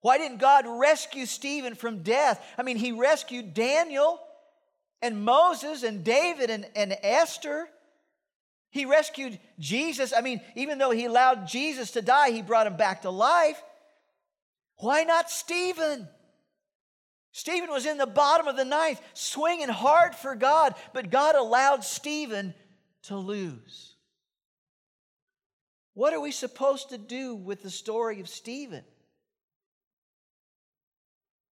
Why 0.00 0.18
didn't 0.18 0.38
God 0.38 0.66
rescue 0.66 1.24
Stephen 1.24 1.74
from 1.74 2.02
death? 2.02 2.44
I 2.58 2.62
mean, 2.62 2.76
he 2.76 2.92
rescued 2.92 3.54
Daniel 3.54 4.20
and 5.00 5.24
Moses 5.24 5.82
and 5.82 6.04
David 6.04 6.50
and, 6.50 6.66
and 6.76 6.94
Esther. 7.02 7.68
He 8.74 8.86
rescued 8.86 9.38
Jesus. 9.60 10.12
I 10.12 10.20
mean, 10.20 10.40
even 10.56 10.78
though 10.78 10.90
he 10.90 11.04
allowed 11.04 11.46
Jesus 11.46 11.92
to 11.92 12.02
die, 12.02 12.32
he 12.32 12.42
brought 12.42 12.66
him 12.66 12.76
back 12.76 13.02
to 13.02 13.10
life. 13.10 13.62
Why 14.78 15.04
not 15.04 15.30
Stephen? 15.30 16.08
Stephen 17.30 17.70
was 17.70 17.86
in 17.86 17.98
the 17.98 18.06
bottom 18.06 18.48
of 18.48 18.56
the 18.56 18.64
ninth, 18.64 19.00
swinging 19.12 19.68
hard 19.68 20.16
for 20.16 20.34
God, 20.34 20.74
but 20.92 21.12
God 21.12 21.36
allowed 21.36 21.84
Stephen 21.84 22.52
to 23.04 23.16
lose. 23.16 23.94
What 25.92 26.12
are 26.12 26.20
we 26.20 26.32
supposed 26.32 26.88
to 26.88 26.98
do 26.98 27.36
with 27.36 27.62
the 27.62 27.70
story 27.70 28.18
of 28.18 28.28
Stephen? 28.28 28.82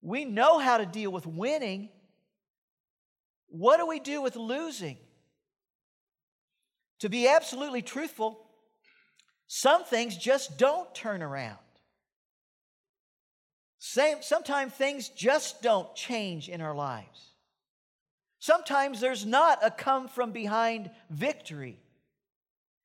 We 0.00 0.24
know 0.24 0.58
how 0.58 0.78
to 0.78 0.86
deal 0.86 1.12
with 1.12 1.28
winning. 1.28 1.88
What 3.46 3.76
do 3.76 3.86
we 3.86 4.00
do 4.00 4.22
with 4.22 4.34
losing? 4.34 4.98
To 7.02 7.08
be 7.08 7.26
absolutely 7.26 7.82
truthful, 7.82 8.38
some 9.48 9.82
things 9.82 10.16
just 10.16 10.56
don't 10.56 10.94
turn 10.94 11.20
around. 11.20 11.58
Sometimes 13.80 14.72
things 14.72 15.08
just 15.08 15.62
don't 15.62 15.92
change 15.96 16.48
in 16.48 16.60
our 16.60 16.76
lives. 16.76 17.32
Sometimes 18.38 19.00
there's 19.00 19.26
not 19.26 19.58
a 19.64 19.70
come 19.72 20.06
from 20.06 20.30
behind 20.30 20.92
victory. 21.10 21.80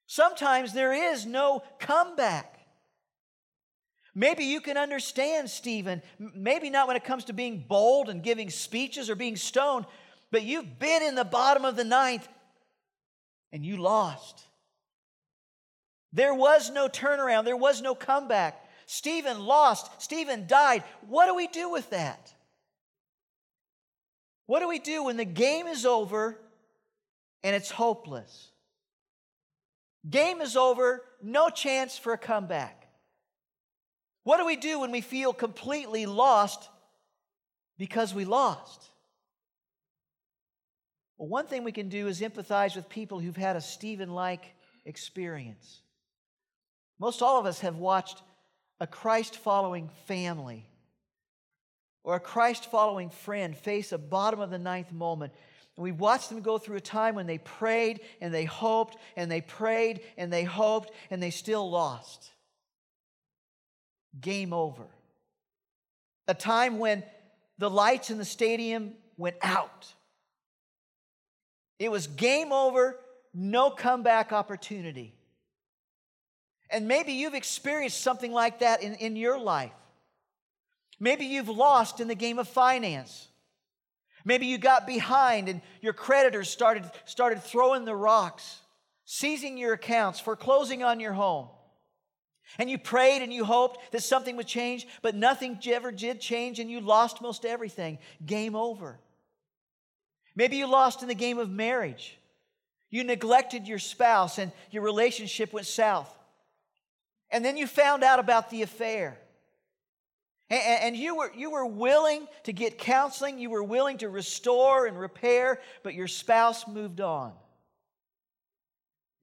Sometimes 0.08 0.74
there 0.74 0.94
is 0.94 1.28
no 1.28 1.62
comeback. 1.78 2.60
Maybe 4.16 4.46
you 4.46 4.62
can 4.62 4.78
understand, 4.78 5.48
Stephen, 5.48 6.02
maybe 6.18 6.72
not 6.72 6.88
when 6.88 6.98
it 6.98 7.04
comes 7.04 7.26
to 7.26 7.34
being 7.34 7.66
bold 7.68 8.10
and 8.10 8.24
giving 8.24 8.50
speeches 8.50 9.12
or 9.12 9.16
being 9.16 9.36
stoned, 9.36 9.86
but 10.32 10.42
you've 10.42 10.80
been 10.80 11.04
in 11.04 11.14
the 11.14 11.24
bottom 11.24 11.66
of 11.66 11.76
the 11.76 11.84
ninth 11.84 12.28
and 13.52 13.66
you 13.66 13.78
lost. 13.78 14.44
There 16.14 16.34
was 16.34 16.70
no 16.72 16.88
turnaround, 16.88 17.46
there 17.46 17.58
was 17.58 17.82
no 17.82 17.96
comeback. 17.96 18.64
Stephen 18.86 19.46
lost, 19.46 20.02
Stephen 20.02 20.48
died. 20.48 20.84
What 21.08 21.26
do 21.28 21.36
we 21.36 21.48
do 21.48 21.70
with 21.70 21.90
that? 21.90 22.34
What 24.46 24.62
do 24.62 24.68
we 24.68 24.80
do 24.80 25.04
when 25.04 25.18
the 25.18 25.26
game 25.26 25.68
is 25.68 25.86
over 25.86 26.38
and 27.44 27.56
it's 27.56 27.70
hopeless? 27.70 28.52
Game 30.10 30.40
is 30.42 30.56
over, 30.56 31.04
no 31.22 31.50
chance 31.50 31.98
for 31.98 32.14
a 32.14 32.18
comeback. 32.18 32.88
What 34.24 34.38
do 34.38 34.46
we 34.46 34.56
do 34.56 34.80
when 34.80 34.92
we 34.92 35.02
feel 35.02 35.34
completely 35.34 36.06
lost 36.06 36.70
because 37.78 38.14
we 38.14 38.26
lost? 38.26 38.90
Well, 41.18 41.28
one 41.28 41.48
thing 41.48 41.64
we 41.64 41.72
can 41.72 41.90
do 41.90 42.08
is 42.08 42.22
empathize 42.22 42.76
with 42.76 42.90
people 42.90 43.20
who've 43.20 43.36
had 43.36 43.56
a 43.56 43.62
Stephen 43.62 44.14
like 44.14 44.54
experience. 44.86 45.82
Most 47.00 47.22
all 47.22 47.40
of 47.40 47.46
us 47.46 47.60
have 47.62 47.78
watched 47.78 48.22
a 48.80 48.88
Christ 48.88 49.38
following 49.38 49.90
family 50.06 50.66
or 52.04 52.16
a 52.16 52.20
Christ 52.20 52.70
following 52.70 53.10
friend 53.10 53.56
face 53.56 53.92
a 53.92 53.98
bottom 53.98 54.40
of 54.40 54.50
the 54.50 54.60
ninth 54.60 54.92
moment. 54.92 55.34
And 55.76 55.84
we 55.84 55.92
watched 55.92 56.30
them 56.30 56.42
go 56.42 56.58
through 56.58 56.78
a 56.78 56.82
time 56.82 57.16
when 57.16 57.28
they 57.28 57.38
prayed 57.38 58.02
and 58.22 58.34
they 58.34 58.46
hoped 58.46 58.98
and 59.16 59.30
they 59.30 59.42
prayed 59.42 60.02
and 60.18 60.32
they 60.32 60.44
hoped 60.44 60.92
and 61.12 61.22
they 61.22 61.32
still 61.32 61.70
lost. 61.70 62.32
Game 64.20 64.54
over. 64.54 64.86
A 66.28 66.34
time 66.34 66.80
when 66.80 67.04
the 67.58 67.70
lights 67.70 68.10
in 68.10 68.18
the 68.18 68.26
stadium 68.26 68.94
went 69.18 69.36
out. 69.42 69.94
It 71.80 71.92
was 71.92 72.08
game 72.08 72.52
over, 72.52 73.00
no 73.34 73.70
comeback 73.70 74.32
opportunity. 74.32 75.14
And 76.70 76.88
maybe 76.88 77.14
you've 77.14 77.36
experienced 77.36 78.02
something 78.02 78.32
like 78.32 78.60
that 78.60 78.82
in, 78.82 78.96
in 78.96 79.16
your 79.16 79.40
life. 79.40 79.72
Maybe 81.00 81.26
you've 81.26 81.50
lost 81.50 82.00
in 82.00 82.08
the 82.08 82.16
game 82.16 82.40
of 82.40 82.48
finance. 82.48 83.28
Maybe 84.26 84.48
you 84.48 84.58
got 84.58 84.88
behind 84.88 85.48
and 85.48 85.62
your 85.82 85.94
creditors 85.94 86.50
started, 86.50 86.84
started 87.06 87.42
throwing 87.42 87.86
the 87.86 87.96
rocks, 87.96 88.60
seizing 89.06 89.58
your 89.58 89.74
accounts, 89.74 90.20
foreclosing 90.20 90.84
on 90.84 91.00
your 91.00 91.14
home. 91.14 91.48
And 92.58 92.70
you 92.70 92.78
prayed 92.78 93.22
and 93.22 93.32
you 93.32 93.46
hoped 93.46 93.92
that 93.92 94.04
something 94.04 94.36
would 94.38 94.48
change, 94.48 94.88
but 95.02 95.16
nothing 95.16 95.60
ever 95.68 95.92
did 95.92 96.20
change 96.20 96.60
and 96.60 96.70
you 96.72 96.82
lost 96.82 97.22
most 97.22 97.46
everything. 97.46 98.00
Game 98.26 98.56
over. 98.56 99.00
Maybe 100.38 100.58
you 100.58 100.68
lost 100.68 101.02
in 101.02 101.08
the 101.08 101.16
game 101.16 101.40
of 101.40 101.50
marriage. 101.50 102.16
You 102.92 103.04
neglected 103.04 103.68
your 103.68 103.80
spouse 103.80 104.38
and 104.38 104.52
your 104.70 104.84
relationship 104.84 105.52
went 105.52 105.66
south. 105.66 106.16
And 107.32 107.44
then 107.44 107.58
you 107.58 107.66
found 107.66 108.04
out 108.04 108.20
about 108.20 108.52
the 108.52 108.62
affair. 108.62 109.18
And, 110.50 110.96
you, 110.96 111.18
were, 111.18 111.32
you 111.36 111.50
were 111.50 111.66
willing 111.66 112.26
to 112.44 112.54
get 112.54 112.78
counseling, 112.78 113.38
you 113.38 113.50
were 113.50 113.64
willing 113.64 113.98
to 113.98 114.08
restore 114.08 114.86
and 114.86 114.98
repair, 114.98 115.60
but 115.84 115.94
your 115.94 116.08
spouse 116.08 116.68
moved 116.68 117.02
on. 117.02 117.34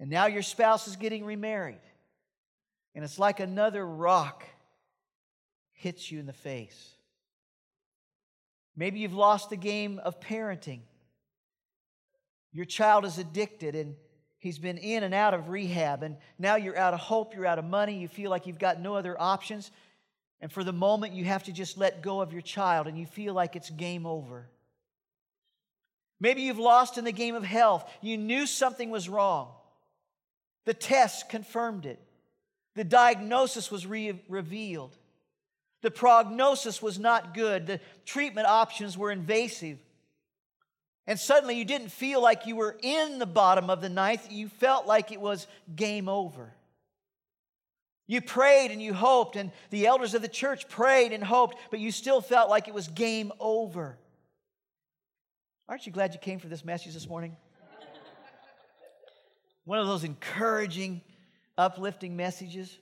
And 0.01 0.11
now 0.11 0.27
your 0.27 0.43
spouse 0.43 0.89
is 0.89 0.97
getting 0.97 1.25
remarried. 1.25 1.81
And 2.95 3.05
it's 3.05 3.21
like 3.21 3.41
another 3.41 3.87
rock 3.87 4.45
hits 5.73 6.11
you 6.11 6.19
in 6.19 6.27
the 6.27 6.35
face. 6.35 6.91
Maybe 8.77 8.99
you've 8.99 9.15
lost 9.15 9.49
the 9.49 9.57
game 9.57 10.01
of 10.05 10.21
parenting. 10.21 10.81
Your 12.55 12.65
child 12.65 13.05
is 13.05 13.19
addicted 13.19 13.75
and 13.75 13.97
he's 14.39 14.59
been 14.59 14.79
in 14.79 15.03
and 15.03 15.13
out 15.13 15.35
of 15.35 15.49
rehab, 15.51 16.03
and 16.03 16.17
now 16.39 16.57
you're 16.57 16.79
out 16.79 16.95
of 16.95 17.01
hope, 17.01 17.35
you're 17.35 17.47
out 17.47 17.59
of 17.59 17.65
money, 17.65 17.99
you 17.99 18.09
feel 18.09 18.31
like 18.31 18.47
you've 18.47 18.59
got 18.59 18.81
no 18.81 18.95
other 18.95 19.21
options. 19.21 19.71
And 20.41 20.51
for 20.51 20.63
the 20.63 20.73
moment, 20.73 21.15
you 21.15 21.25
have 21.25 21.45
to 21.45 21.53
just 21.53 21.77
let 21.77 22.03
go 22.03 22.21
of 22.21 22.33
your 22.33 22.43
child 22.43 22.87
and 22.87 22.99
you 22.99 23.07
feel 23.07 23.35
like 23.35 23.57
it's 23.57 23.71
game 23.71 24.07
over. 24.07 24.47
Maybe 26.21 26.43
you've 26.43 26.59
lost 26.59 26.97
in 26.97 27.05
the 27.05 27.13
game 27.13 27.35
of 27.35 27.45
health. 27.45 27.91
You 28.01 28.17
knew 28.17 28.47
something 28.47 28.91
was 28.91 29.09
wrong. 29.09 29.49
The 30.65 30.75
test 30.75 31.29
confirmed 31.29 31.87
it. 31.87 31.99
The 32.77 32.85
diagnosis 32.85 33.71
was 33.71 33.87
re- 33.87 34.23
revealed. 34.29 34.97
The 35.83 35.91
prognosis 35.91 36.81
was 36.81 36.99
not 36.99 37.35
good. 37.35 37.67
The 37.67 37.81
treatment 38.07 38.47
options 38.47 38.97
were 38.97 39.11
invasive. 39.11 39.79
And 41.07 41.19
suddenly 41.21 41.57
you 41.57 41.65
didn't 41.65 41.91
feel 41.91 42.23
like 42.23 42.47
you 42.47 42.57
were 42.57 42.77
in 42.83 43.19
the 43.19 43.27
bottom 43.27 43.69
of 43.69 43.81
the 43.81 43.89
ninth, 43.89 44.33
you 44.33 44.49
felt 44.49 44.87
like 44.87 45.13
it 45.13 45.21
was 45.21 45.47
game 45.77 46.09
over. 46.09 46.53
You 48.07 48.21
prayed 48.21 48.71
and 48.71 48.83
you 48.83 48.93
hoped, 48.93 49.37
and 49.37 49.51
the 49.71 49.87
elders 49.87 50.15
of 50.15 50.23
the 50.23 50.29
church 50.29 50.69
prayed 50.69 51.13
and 51.13 51.25
hoped, 51.25 51.57
but 51.71 51.81
you 51.81 51.91
still 51.91 52.21
felt 52.21 52.51
like 52.51 52.69
it 52.69 52.75
was 52.75 52.89
game 52.89 53.33
over. 53.41 53.99
Aren't 55.69 55.87
you 55.87 55.93
glad 55.93 56.13
you 56.13 56.21
came 56.21 56.39
for 56.39 56.49
this 56.49 56.65
message 56.65 56.93
this 56.93 57.09
morning? 57.09 57.37
One 59.65 59.79
of 59.79 59.87
those 59.87 60.05
encouraging, 60.05 61.01
uplifting 61.57 62.17
messages. 62.17 62.79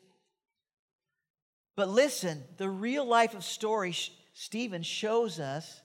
But 1.77 1.89
listen, 1.89 2.43
the 2.57 2.69
real 2.69 3.05
life 3.05 3.35
of 3.35 3.45
story, 3.45 3.95
Stephen 4.33 4.83
shows 4.83 5.39
us 5.39 5.82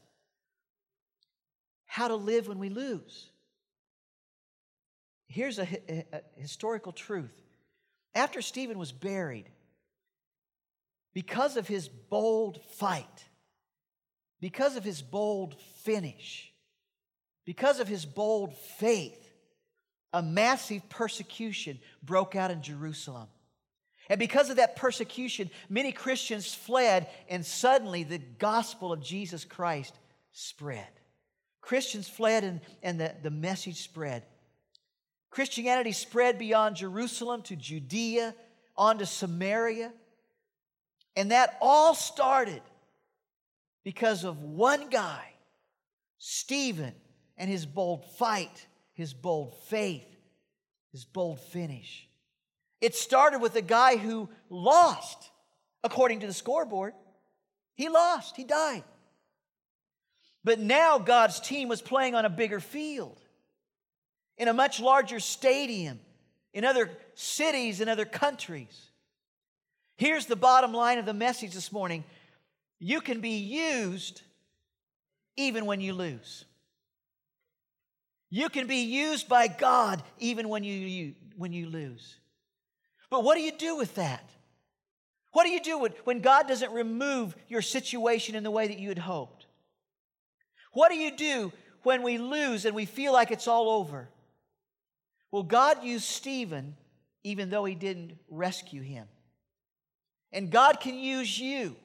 how 1.88 2.08
to 2.08 2.16
live 2.16 2.48
when 2.48 2.60
we 2.60 2.70
lose. 2.70 3.30
Here's 5.28 5.60
a, 5.60 5.68
a, 6.14 6.22
historical 6.36 6.92
truth. 6.92 7.34
After 8.14 8.42
Stephen 8.42 8.78
was 8.78 8.92
buried, 8.92 9.50
because 11.14 11.58
of 11.58 11.68
his 11.68 11.88
bold 11.88 12.62
fight, 12.78 13.26
because 14.40 14.76
of 14.76 14.84
his 14.84 15.02
bold 15.02 15.60
finish, 15.84 16.52
because 17.46 17.80
of 17.80 17.88
his 17.88 18.06
bold 18.06 18.56
faith, 18.80 19.24
a 20.14 20.22
massive 20.22 20.88
persecution 20.90 21.80
broke 22.04 22.36
out 22.36 22.52
in 22.52 22.62
Jerusalem. 22.62 23.28
And 24.10 24.20
because 24.20 24.50
of 24.50 24.56
that 24.56 24.76
persecution, 24.76 25.50
many 25.70 25.92
Christians 25.92 26.54
fled, 26.54 27.08
and 27.30 27.46
suddenly 27.46 28.04
the 28.04 28.20
gospel 28.20 28.94
of 28.94 29.02
Jesus 29.02 29.44
Christ 29.44 29.94
spread. 30.32 30.88
Christians 31.68 32.08
fled, 32.08 32.46
and, 32.46 32.62
and 32.82 32.98
the, 32.98 33.14
the 33.24 33.30
message 33.30 33.82
spread. 33.84 34.24
Christianity 35.30 35.92
spread 35.92 36.40
beyond 36.40 36.78
Jerusalem 36.78 37.42
to 37.42 37.58
Judea, 37.58 38.34
on 38.78 39.00
to 39.00 39.06
Samaria. 39.06 39.92
And 41.18 41.32
that 41.32 41.58
all 41.60 41.94
started 41.94 42.62
because 43.84 44.24
of 44.24 44.42
one 44.42 44.90
guy, 44.90 45.34
Stephen, 46.20 46.94
and 47.38 47.50
his 47.50 47.66
bold 47.66 48.06
fight, 48.18 48.66
his 48.94 49.14
bold 49.14 49.54
faith, 49.66 50.08
his 50.94 51.04
bold 51.04 51.42
finish. 51.42 52.08
It 52.80 52.96
started 52.96 53.42
with 53.42 53.58
a 53.58 53.62
guy 53.62 53.98
who 53.98 54.30
lost, 54.50 55.32
according 55.84 56.22
to 56.22 56.28
the 56.28 56.34
scoreboard. 56.34 56.94
He 57.76 57.90
lost, 57.90 58.38
he 58.38 58.46
died. 58.46 58.86
But 60.48 60.60
now 60.62 60.98
God's 60.98 61.42
team 61.42 61.68
was 61.68 61.82
playing 61.82 62.16
on 62.16 62.24
a 62.24 62.30
bigger 62.30 62.62
field, 62.62 63.20
in 64.38 64.48
a 64.48 64.54
much 64.54 64.80
larger 64.80 65.20
stadium, 65.20 66.00
in 66.54 66.64
other 66.64 66.90
cities 67.16 67.82
and 67.82 67.90
other 67.90 68.06
countries. 68.06 68.92
Here's 69.98 70.26
the 70.26 70.38
bottom 70.38 70.72
line 70.72 71.00
of 71.00 71.06
the 71.06 71.14
message 71.14 71.54
this 71.54 71.70
morning 71.70 72.06
you 72.80 73.02
can 73.02 73.20
be 73.20 73.40
used 73.40 74.22
even 75.36 75.66
when 75.66 75.82
you 75.82 75.92
lose. 75.92 76.46
You 78.30 78.48
can 78.48 78.68
be 78.68 78.84
used 78.84 79.28
by 79.28 79.50
God 79.50 80.02
even 80.18 80.48
when 80.48 80.64
you, 80.64 80.74
you, 80.74 81.16
when 81.36 81.52
you 81.52 81.68
lose. 81.68 82.16
But 83.10 83.26
what 83.26 83.36
do 83.36 83.42
you 83.42 83.52
do 83.52 83.76
with 83.76 83.96
that? 83.96 84.24
What 85.34 85.44
do 85.44 85.50
you 85.50 85.62
do 85.62 85.80
when, 85.80 85.92
when 86.06 86.22
God 86.22 86.48
doesn't 86.48 86.72
remove 86.72 87.36
your 87.50 87.62
situation 87.62 88.34
in 88.34 88.44
the 88.44 88.52
way 88.52 88.70
that 88.70 88.80
you 88.80 88.88
had 88.88 88.98
hoped? 88.98 89.37
What 90.78 90.92
do 90.92 90.96
you 90.96 91.10
do 91.10 91.52
when 91.82 92.04
we 92.04 92.20
lose 92.20 92.66
and 92.66 92.76
we 92.76 92.86
feel 92.86 93.12
like 93.12 93.32
it's 93.32 93.48
all 93.48 93.68
over? 93.68 94.08
Well, 95.32 95.42
God 95.42 95.84
used 95.84 96.06
Stephen 96.06 96.76
even 97.24 97.50
though 97.50 97.66
he 97.66 97.74
didn't 97.74 98.20
rescue 98.30 98.84
him. 98.84 99.08
And 100.32 100.52
God 100.52 100.80
can 100.80 100.94
use 100.94 101.40
you 101.40 101.76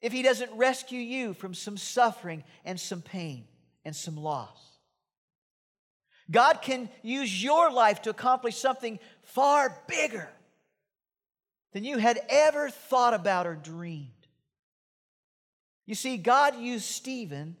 if 0.00 0.10
he 0.10 0.22
doesn't 0.22 0.50
rescue 0.56 0.98
you 0.98 1.34
from 1.34 1.52
some 1.52 1.76
suffering 1.76 2.44
and 2.64 2.80
some 2.80 3.02
pain 3.02 3.44
and 3.84 3.94
some 3.94 4.16
loss. 4.16 4.58
God 6.30 6.62
can 6.62 6.88
use 7.02 7.44
your 7.44 7.70
life 7.70 8.00
to 8.02 8.10
accomplish 8.10 8.56
something 8.56 8.98
far 9.20 9.82
bigger 9.86 10.30
than 11.74 11.84
you 11.84 11.98
had 11.98 12.18
ever 12.30 12.70
thought 12.70 13.12
about 13.12 13.46
or 13.46 13.54
dreamed. 13.54 14.08
You 15.84 15.94
see, 15.94 16.16
God 16.16 16.56
used 16.56 16.86
Stephen 16.86 17.58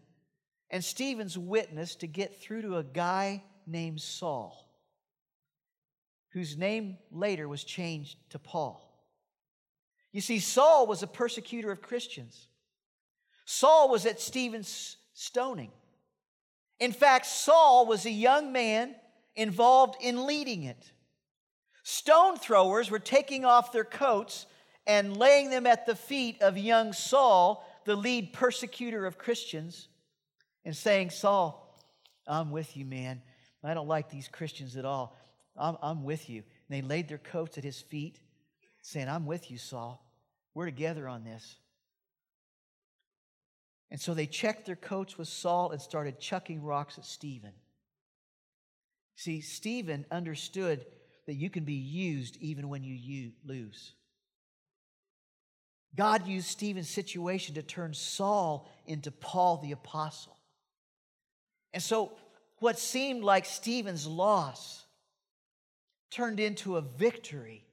and 0.70 0.84
Stephen's 0.84 1.38
witness 1.38 1.96
to 1.96 2.06
get 2.06 2.40
through 2.40 2.62
to 2.62 2.76
a 2.76 2.84
guy 2.84 3.42
named 3.66 4.00
Saul, 4.00 4.68
whose 6.32 6.56
name 6.56 6.98
later 7.10 7.48
was 7.48 7.64
changed 7.64 8.16
to 8.30 8.38
Paul. 8.38 8.84
You 10.12 10.20
see, 10.20 10.38
Saul 10.38 10.86
was 10.86 11.02
a 11.02 11.06
persecutor 11.06 11.70
of 11.70 11.82
Christians. 11.82 12.48
Saul 13.44 13.88
was 13.88 14.06
at 14.06 14.20
Stephen's 14.20 14.96
stoning. 15.14 15.70
In 16.80 16.92
fact, 16.92 17.26
Saul 17.26 17.86
was 17.86 18.06
a 18.06 18.10
young 18.10 18.52
man 18.52 18.94
involved 19.36 19.96
in 20.00 20.26
leading 20.26 20.64
it. 20.64 20.92
Stone 21.82 22.36
throwers 22.36 22.90
were 22.90 22.98
taking 22.98 23.44
off 23.44 23.72
their 23.72 23.84
coats 23.84 24.46
and 24.86 25.16
laying 25.16 25.50
them 25.50 25.66
at 25.66 25.86
the 25.86 25.94
feet 25.94 26.40
of 26.42 26.56
young 26.58 26.92
Saul, 26.92 27.66
the 27.84 27.96
lead 27.96 28.32
persecutor 28.32 29.06
of 29.06 29.18
Christians, 29.18 29.87
and 30.68 30.76
saying, 30.76 31.08
Saul, 31.08 31.74
I'm 32.26 32.50
with 32.50 32.76
you, 32.76 32.84
man. 32.84 33.22
I 33.64 33.72
don't 33.72 33.88
like 33.88 34.10
these 34.10 34.28
Christians 34.28 34.76
at 34.76 34.84
all. 34.84 35.16
I'm, 35.56 35.78
I'm 35.80 36.04
with 36.04 36.28
you. 36.28 36.42
And 36.42 36.68
they 36.68 36.86
laid 36.86 37.08
their 37.08 37.16
coats 37.16 37.56
at 37.56 37.64
his 37.64 37.80
feet, 37.80 38.20
saying, 38.82 39.08
I'm 39.08 39.24
with 39.24 39.50
you, 39.50 39.56
Saul. 39.56 40.06
We're 40.52 40.66
together 40.66 41.08
on 41.08 41.24
this. 41.24 41.56
And 43.90 43.98
so 43.98 44.12
they 44.12 44.26
checked 44.26 44.66
their 44.66 44.76
coats 44.76 45.16
with 45.16 45.28
Saul 45.28 45.70
and 45.70 45.80
started 45.80 46.20
chucking 46.20 46.62
rocks 46.62 46.98
at 46.98 47.06
Stephen. 47.06 47.52
See, 49.16 49.40
Stephen 49.40 50.04
understood 50.10 50.84
that 51.26 51.36
you 51.36 51.48
can 51.48 51.64
be 51.64 51.72
used 51.72 52.36
even 52.42 52.68
when 52.68 52.84
you 52.84 53.30
lose. 53.42 53.94
God 55.96 56.26
used 56.26 56.48
Stephen's 56.48 56.90
situation 56.90 57.54
to 57.54 57.62
turn 57.62 57.94
Saul 57.94 58.70
into 58.84 59.10
Paul 59.10 59.62
the 59.62 59.72
apostle. 59.72 60.37
And 61.72 61.82
so, 61.82 62.12
what 62.58 62.78
seemed 62.78 63.22
like 63.22 63.44
Stephen's 63.44 64.06
loss 64.06 64.84
turned 66.10 66.40
into 66.40 66.76
a 66.76 66.80
victory 66.80 67.64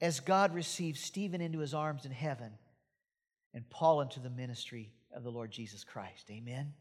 as 0.00 0.20
God 0.20 0.54
received 0.54 0.98
Stephen 0.98 1.40
into 1.40 1.58
his 1.58 1.74
arms 1.74 2.04
in 2.04 2.12
heaven 2.12 2.52
and 3.54 3.68
Paul 3.70 4.00
into 4.00 4.20
the 4.20 4.30
ministry 4.30 4.92
of 5.12 5.22
the 5.24 5.30
Lord 5.30 5.50
Jesus 5.50 5.84
Christ. 5.84 6.30
Amen. 6.30 6.72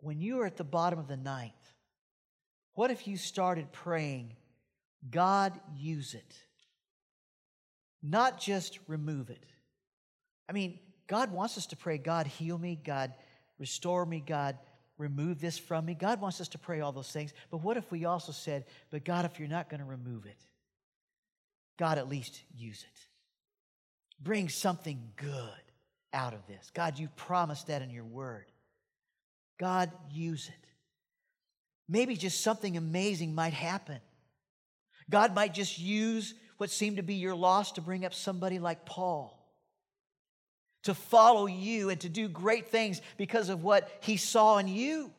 When 0.00 0.20
you 0.20 0.40
are 0.40 0.46
at 0.46 0.56
the 0.56 0.64
bottom 0.64 0.98
of 0.98 1.08
the 1.08 1.16
ninth, 1.16 1.52
what 2.74 2.90
if 2.90 3.08
you 3.08 3.16
started 3.16 3.72
praying, 3.72 4.34
God, 5.10 5.58
use 5.74 6.14
it? 6.14 6.36
Not 8.02 8.38
just 8.38 8.78
remove 8.86 9.30
it. 9.30 9.46
I 10.48 10.52
mean, 10.52 10.78
God 11.06 11.32
wants 11.32 11.56
us 11.56 11.66
to 11.66 11.76
pray, 11.76 11.98
God, 11.98 12.26
heal 12.26 12.58
me, 12.58 12.78
God, 12.82 13.12
restore 13.58 14.04
me, 14.04 14.20
God, 14.20 14.58
remove 14.98 15.40
this 15.40 15.58
from 15.58 15.86
me. 15.86 15.94
God 15.94 16.20
wants 16.20 16.40
us 16.40 16.48
to 16.48 16.58
pray 16.58 16.80
all 16.80 16.92
those 16.92 17.12
things. 17.12 17.32
But 17.50 17.58
what 17.58 17.76
if 17.76 17.90
we 17.90 18.04
also 18.04 18.32
said, 18.32 18.64
but 18.90 19.04
God, 19.04 19.24
if 19.24 19.38
you're 19.38 19.48
not 19.48 19.68
going 19.68 19.80
to 19.80 19.86
remove 19.86 20.26
it, 20.26 20.38
God, 21.78 21.98
at 21.98 22.08
least 22.08 22.40
use 22.56 22.82
it? 22.82 23.00
Bring 24.20 24.48
something 24.48 25.12
good 25.16 25.50
out 26.12 26.32
of 26.32 26.46
this. 26.46 26.70
God, 26.72 26.98
you 26.98 27.08
promised 27.16 27.66
that 27.66 27.82
in 27.82 27.90
your 27.90 28.04
word. 28.04 28.46
God, 29.58 29.90
use 30.10 30.48
it. 30.48 30.66
Maybe 31.88 32.16
just 32.16 32.42
something 32.42 32.76
amazing 32.76 33.34
might 33.34 33.52
happen. 33.52 34.00
God 35.08 35.34
might 35.34 35.54
just 35.54 35.78
use 35.78 36.34
what 36.56 36.70
seemed 36.70 36.96
to 36.96 37.02
be 37.02 37.14
your 37.14 37.34
loss 37.36 37.72
to 37.72 37.80
bring 37.80 38.04
up 38.04 38.14
somebody 38.14 38.58
like 38.58 38.86
Paul, 38.86 39.35
to 40.86 40.94
follow 40.94 41.46
you 41.46 41.90
and 41.90 42.00
to 42.00 42.08
do 42.08 42.28
great 42.28 42.68
things 42.68 43.00
because 43.16 43.48
of 43.48 43.62
what 43.62 43.90
he 44.00 44.16
saw 44.16 44.58
in 44.58 44.66
you. 44.66 45.12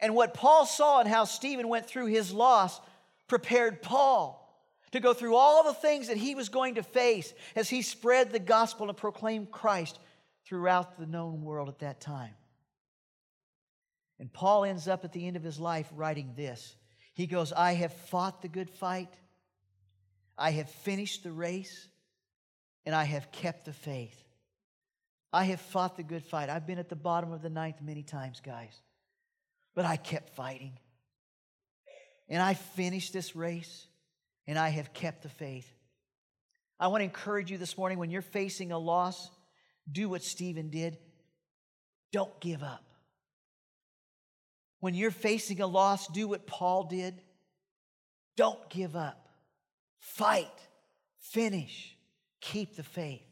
And 0.00 0.14
what 0.14 0.34
Paul 0.34 0.66
saw 0.66 1.00
and 1.00 1.08
how 1.08 1.24
Stephen 1.24 1.68
went 1.68 1.86
through 1.86 2.06
his 2.06 2.32
loss 2.32 2.80
prepared 3.28 3.82
Paul 3.82 4.42
to 4.92 5.00
go 5.00 5.12
through 5.12 5.34
all 5.34 5.64
the 5.64 5.74
things 5.74 6.08
that 6.08 6.16
he 6.16 6.34
was 6.34 6.48
going 6.48 6.76
to 6.76 6.82
face 6.82 7.34
as 7.54 7.68
he 7.68 7.82
spread 7.82 8.30
the 8.30 8.38
gospel 8.38 8.88
and 8.88 8.96
proclaimed 8.96 9.50
Christ 9.50 9.98
throughout 10.44 10.98
the 10.98 11.06
known 11.06 11.42
world 11.42 11.68
at 11.68 11.80
that 11.80 12.00
time. 12.00 12.34
And 14.18 14.32
Paul 14.32 14.64
ends 14.64 14.88
up 14.88 15.04
at 15.04 15.12
the 15.12 15.26
end 15.26 15.36
of 15.36 15.42
his 15.42 15.58
life 15.58 15.88
writing 15.94 16.32
this. 16.36 16.76
He 17.14 17.26
goes, 17.26 17.52
I 17.52 17.72
have 17.74 17.92
fought 17.92 18.42
the 18.42 18.48
good 18.48 18.70
fight, 18.70 19.12
I 20.38 20.50
have 20.50 20.70
finished 20.70 21.22
the 21.22 21.32
race, 21.32 21.88
and 22.86 22.94
I 22.94 23.04
have 23.04 23.32
kept 23.32 23.64
the 23.64 23.72
faith. 23.72 24.16
I 25.32 25.44
have 25.44 25.60
fought 25.60 25.96
the 25.96 26.04
good 26.04 26.24
fight. 26.24 26.48
I've 26.48 26.66
been 26.66 26.78
at 26.78 26.88
the 26.88 26.96
bottom 26.96 27.32
of 27.32 27.42
the 27.42 27.50
ninth 27.50 27.82
many 27.82 28.04
times, 28.04 28.40
guys, 28.40 28.80
but 29.74 29.84
I 29.84 29.96
kept 29.96 30.30
fighting. 30.36 30.78
And 32.28 32.40
I 32.40 32.54
finished 32.54 33.12
this 33.12 33.36
race, 33.36 33.86
and 34.46 34.58
I 34.58 34.70
have 34.70 34.94
kept 34.94 35.22
the 35.24 35.28
faith. 35.28 35.70
I 36.78 36.88
want 36.88 37.00
to 37.00 37.04
encourage 37.04 37.50
you 37.50 37.58
this 37.58 37.76
morning 37.76 37.98
when 37.98 38.10
you're 38.10 38.22
facing 38.22 38.70
a 38.70 38.78
loss, 38.78 39.30
do 39.90 40.08
what 40.08 40.22
Stephen 40.22 40.70
did. 40.70 40.96
Don't 42.12 42.38
give 42.40 42.62
up. 42.62 42.84
When 44.80 44.94
you're 44.94 45.10
facing 45.10 45.60
a 45.60 45.66
loss, 45.66 46.06
do 46.08 46.28
what 46.28 46.46
Paul 46.46 46.84
did. 46.84 47.20
Don't 48.36 48.68
give 48.70 48.94
up. 48.94 49.28
Fight. 49.98 50.46
Finish. 51.18 51.95
Keep 52.52 52.76
the 52.76 52.82
faith. 52.82 53.22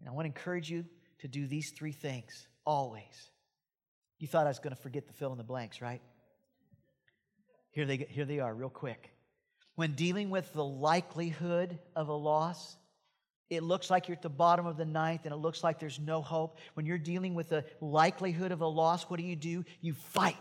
And 0.00 0.08
I 0.08 0.12
want 0.12 0.24
to 0.26 0.28
encourage 0.28 0.70
you 0.70 0.84
to 1.20 1.28
do 1.28 1.46
these 1.46 1.70
three 1.70 1.92
things 1.92 2.46
always. 2.64 3.30
You 4.18 4.28
thought 4.28 4.46
I 4.46 4.50
was 4.50 4.58
going 4.58 4.74
to 4.74 4.80
forget 4.80 5.06
the 5.06 5.12
fill 5.12 5.32
in 5.32 5.38
the 5.38 5.44
blanks, 5.44 5.80
right? 5.80 6.00
Here 7.70 7.84
they, 7.86 7.96
here 7.96 8.24
they 8.24 8.38
are, 8.38 8.54
real 8.54 8.68
quick. 8.68 9.10
When 9.74 9.94
dealing 9.94 10.30
with 10.30 10.52
the 10.52 10.64
likelihood 10.64 11.78
of 11.96 12.08
a 12.08 12.14
loss, 12.14 12.76
it 13.50 13.62
looks 13.62 13.90
like 13.90 14.08
you're 14.08 14.16
at 14.16 14.22
the 14.22 14.28
bottom 14.28 14.66
of 14.66 14.76
the 14.76 14.84
ninth 14.84 15.22
and 15.24 15.32
it 15.32 15.38
looks 15.38 15.64
like 15.64 15.78
there's 15.78 15.98
no 15.98 16.22
hope. 16.22 16.58
When 16.74 16.86
you're 16.86 16.98
dealing 16.98 17.34
with 17.34 17.48
the 17.48 17.64
likelihood 17.80 18.52
of 18.52 18.60
a 18.60 18.66
loss, 18.66 19.04
what 19.04 19.18
do 19.18 19.26
you 19.26 19.36
do? 19.36 19.64
You 19.80 19.94
fight. 19.94 20.36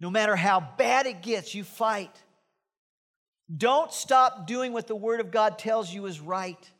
No 0.00 0.10
matter 0.10 0.36
how 0.36 0.60
bad 0.60 1.06
it 1.06 1.22
gets, 1.22 1.54
you 1.54 1.64
fight. 1.64 2.22
Don't 3.54 3.92
stop 3.92 4.46
doing 4.46 4.72
what 4.72 4.86
the 4.86 4.96
Word 4.96 5.20
of 5.20 5.30
God 5.30 5.58
tells 5.58 5.92
you 5.92 6.06
is 6.06 6.20
right. 6.20 6.70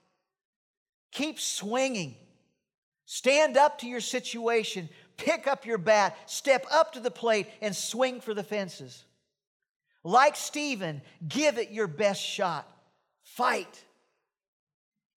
Keep 1.12 1.38
swinging. 1.38 2.16
Stand 3.04 3.56
up 3.56 3.78
to 3.78 3.86
your 3.86 4.00
situation 4.00 4.88
pick 5.16 5.46
up 5.46 5.66
your 5.66 5.78
bat, 5.78 6.16
step 6.26 6.66
up 6.70 6.92
to 6.92 7.00
the 7.00 7.10
plate, 7.10 7.48
and 7.60 7.74
swing 7.74 8.20
for 8.20 8.34
the 8.34 8.42
fences. 8.42 9.04
Like 10.04 10.36
Stephen, 10.36 11.02
give 11.26 11.58
it 11.58 11.70
your 11.70 11.88
best 11.88 12.22
shot. 12.22 12.68
Fight. 13.22 13.84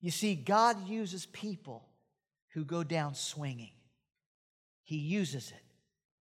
You 0.02 0.12
see, 0.12 0.36
God 0.36 0.88
uses 0.88 1.26
people 1.28 1.86
who 2.54 2.64
go 2.64 2.84
down 2.84 3.14
swinging. 3.14 3.72
He 4.84 4.98
uses 4.98 5.52
it, 5.52 5.64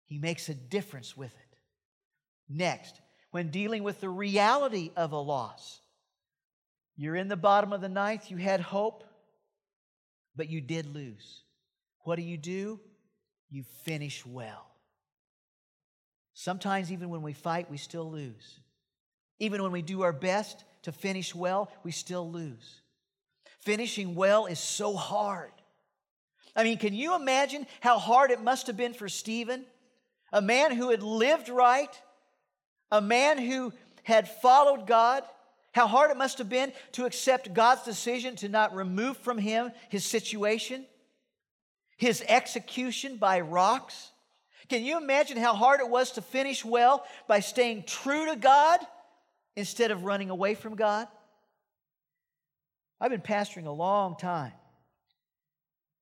He 0.04 0.18
makes 0.18 0.48
a 0.48 0.54
difference 0.54 1.16
with 1.16 1.32
it. 1.32 1.58
Next, 2.48 3.00
when 3.30 3.50
dealing 3.50 3.82
with 3.82 4.00
the 4.00 4.08
reality 4.08 4.90
of 4.96 5.12
a 5.12 5.18
loss, 5.18 5.80
you're 6.96 7.16
in 7.16 7.28
the 7.28 7.36
bottom 7.36 7.72
of 7.72 7.80
the 7.80 7.88
ninth, 7.88 8.30
you 8.30 8.36
had 8.36 8.60
hope, 8.60 9.04
but 10.36 10.48
you 10.48 10.60
did 10.60 10.86
lose. 10.86 11.42
What 12.04 12.16
do 12.16 12.22
you 12.22 12.36
do? 12.36 12.80
you 13.50 13.64
finish 13.84 14.24
well. 14.24 14.66
Sometimes, 16.32 16.90
even 16.90 17.10
when 17.10 17.22
we 17.22 17.32
fight, 17.32 17.70
we 17.70 17.76
still 17.76 18.10
lose. 18.10 18.60
Even 19.40 19.62
when 19.62 19.72
we 19.72 19.82
do 19.82 20.02
our 20.02 20.12
best 20.12 20.64
to 20.82 20.92
finish 20.92 21.34
well, 21.34 21.70
we 21.82 21.90
still 21.90 22.30
lose. 22.30 22.80
Finishing 23.60 24.14
well 24.14 24.46
is 24.46 24.58
so 24.58 24.96
hard. 24.96 25.50
I 26.56 26.64
mean, 26.64 26.78
can 26.78 26.94
you 26.94 27.14
imagine 27.14 27.66
how 27.80 27.98
hard 27.98 28.30
it 28.30 28.42
must 28.42 28.68
have 28.68 28.76
been 28.76 28.94
for 28.94 29.08
Stephen? 29.08 29.66
A 30.32 30.40
man 30.40 30.72
who 30.72 30.90
had 30.90 31.02
lived 31.02 31.48
right, 31.48 32.00
a 32.90 33.00
man 33.00 33.38
who 33.38 33.72
had 34.02 34.28
followed 34.28 34.86
God, 34.86 35.22
how 35.72 35.86
hard 35.86 36.10
it 36.10 36.16
must 36.16 36.38
have 36.38 36.48
been 36.48 36.72
to 36.92 37.04
accept 37.04 37.54
God's 37.54 37.82
decision 37.82 38.36
to 38.36 38.48
not 38.48 38.74
remove 38.74 39.16
from 39.18 39.38
him 39.38 39.70
his 39.88 40.04
situation 40.04 40.84
his 42.00 42.24
execution 42.26 43.18
by 43.18 43.40
rocks. 43.40 44.10
Can 44.70 44.84
you 44.84 44.96
imagine 44.96 45.36
how 45.36 45.52
hard 45.52 45.80
it 45.80 45.88
was 45.88 46.12
to 46.12 46.22
finish 46.22 46.64
well 46.64 47.04
by 47.28 47.40
staying 47.40 47.84
true 47.86 48.24
to 48.24 48.36
God 48.36 48.80
instead 49.54 49.90
of 49.90 50.04
running 50.04 50.30
away 50.30 50.54
from 50.54 50.76
God? 50.76 51.08
I've 52.98 53.10
been 53.10 53.20
pastoring 53.20 53.66
a 53.66 53.70
long 53.70 54.16
time. 54.16 54.52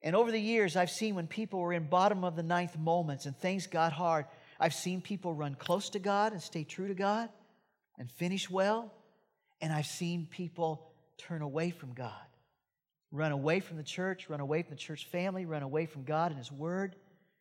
And 0.00 0.14
over 0.14 0.30
the 0.30 0.40
years, 0.40 0.76
I've 0.76 0.88
seen 0.88 1.16
when 1.16 1.26
people 1.26 1.58
were 1.58 1.72
in 1.72 1.88
bottom 1.88 2.22
of 2.22 2.36
the 2.36 2.44
ninth 2.44 2.78
moments 2.78 3.26
and 3.26 3.36
things 3.36 3.66
got 3.66 3.92
hard, 3.92 4.26
I've 4.58 4.74
seen 4.74 5.00
people 5.00 5.34
run 5.34 5.54
close 5.54 5.90
to 5.90 5.98
God 5.98 6.32
and 6.32 6.42
stay 6.42 6.64
true 6.64 6.88
to 6.88 6.94
God 6.94 7.28
and 7.98 8.10
finish 8.10 8.50
well. 8.50 8.92
And 9.60 9.72
I've 9.72 9.86
seen 9.86 10.26
people 10.30 10.92
turn 11.18 11.42
away 11.42 11.70
from 11.70 11.94
God 11.94 12.14
run 13.10 13.32
away 13.32 13.60
from 13.60 13.76
the 13.76 13.82
church, 13.82 14.28
run 14.28 14.40
away 14.40 14.62
from 14.62 14.70
the 14.70 14.76
church 14.76 15.06
family, 15.06 15.46
run 15.46 15.62
away 15.62 15.86
from 15.86 16.04
God 16.04 16.30
and 16.30 16.38
His 16.38 16.52
Word, 16.52 16.96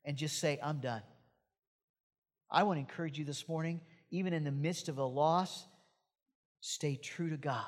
and 0.06 0.18
just 0.18 0.40
say, 0.40 0.60
I'm 0.62 0.80
done. 0.80 1.02
I 2.50 2.64
want 2.64 2.78
to 2.78 2.82
encourage 2.82 3.20
you 3.20 3.26
this 3.26 3.48
morning, 3.48 3.82
even 4.10 4.34
in 4.34 4.44
the 4.44 4.52
midst 4.52 4.88
of 4.88 4.98
a 4.98 5.04
loss, 5.04 5.66
stay 6.62 6.96
true 6.96 7.30
to 7.30 7.38
God. 7.38 7.66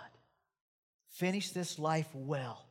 Finish 1.10 1.52
this 1.52 1.78
life 1.78 2.08
well. 2.14 2.66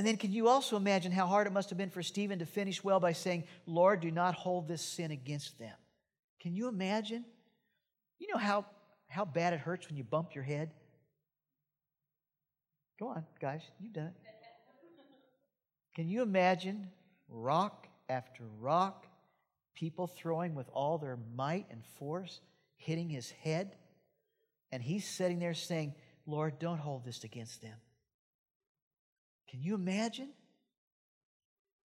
And 0.00 0.06
then, 0.06 0.16
can 0.16 0.32
you 0.32 0.48
also 0.48 0.78
imagine 0.78 1.12
how 1.12 1.26
hard 1.26 1.46
it 1.46 1.52
must 1.52 1.68
have 1.68 1.76
been 1.76 1.90
for 1.90 2.02
Stephen 2.02 2.38
to 2.38 2.46
finish 2.46 2.82
well 2.82 3.00
by 3.00 3.12
saying, 3.12 3.44
Lord, 3.66 4.00
do 4.00 4.10
not 4.10 4.34
hold 4.34 4.66
this 4.66 4.80
sin 4.80 5.10
against 5.10 5.58
them? 5.58 5.74
Can 6.40 6.54
you 6.54 6.68
imagine? 6.68 7.22
You 8.18 8.28
know 8.32 8.38
how, 8.38 8.64
how 9.08 9.26
bad 9.26 9.52
it 9.52 9.60
hurts 9.60 9.88
when 9.88 9.98
you 9.98 10.04
bump 10.04 10.34
your 10.34 10.42
head? 10.42 10.70
Go 12.98 13.08
on, 13.08 13.26
guys, 13.42 13.60
you've 13.78 13.92
done 13.92 14.06
it. 14.06 14.14
Can 15.94 16.08
you 16.08 16.22
imagine 16.22 16.88
rock 17.28 17.86
after 18.08 18.44
rock, 18.58 19.06
people 19.74 20.06
throwing 20.06 20.54
with 20.54 20.70
all 20.72 20.96
their 20.96 21.18
might 21.36 21.66
and 21.70 21.84
force, 21.98 22.40
hitting 22.78 23.10
his 23.10 23.32
head? 23.42 23.76
And 24.72 24.82
he's 24.82 25.06
sitting 25.06 25.40
there 25.40 25.52
saying, 25.52 25.94
Lord, 26.24 26.58
don't 26.58 26.78
hold 26.78 27.04
this 27.04 27.22
against 27.22 27.60
them. 27.60 27.76
Can 29.50 29.62
you 29.62 29.74
imagine? 29.74 30.28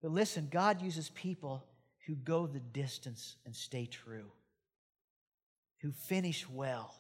But 0.02 0.12
listen, 0.12 0.50
God 0.52 0.82
uses 0.82 1.10
people 1.10 1.66
who 2.06 2.16
go 2.16 2.46
the 2.46 2.60
distance 2.60 3.38
and 3.46 3.56
stay 3.56 3.88
true, 3.88 4.32
who 5.82 5.92
finish 5.92 6.48
well. 6.48 6.94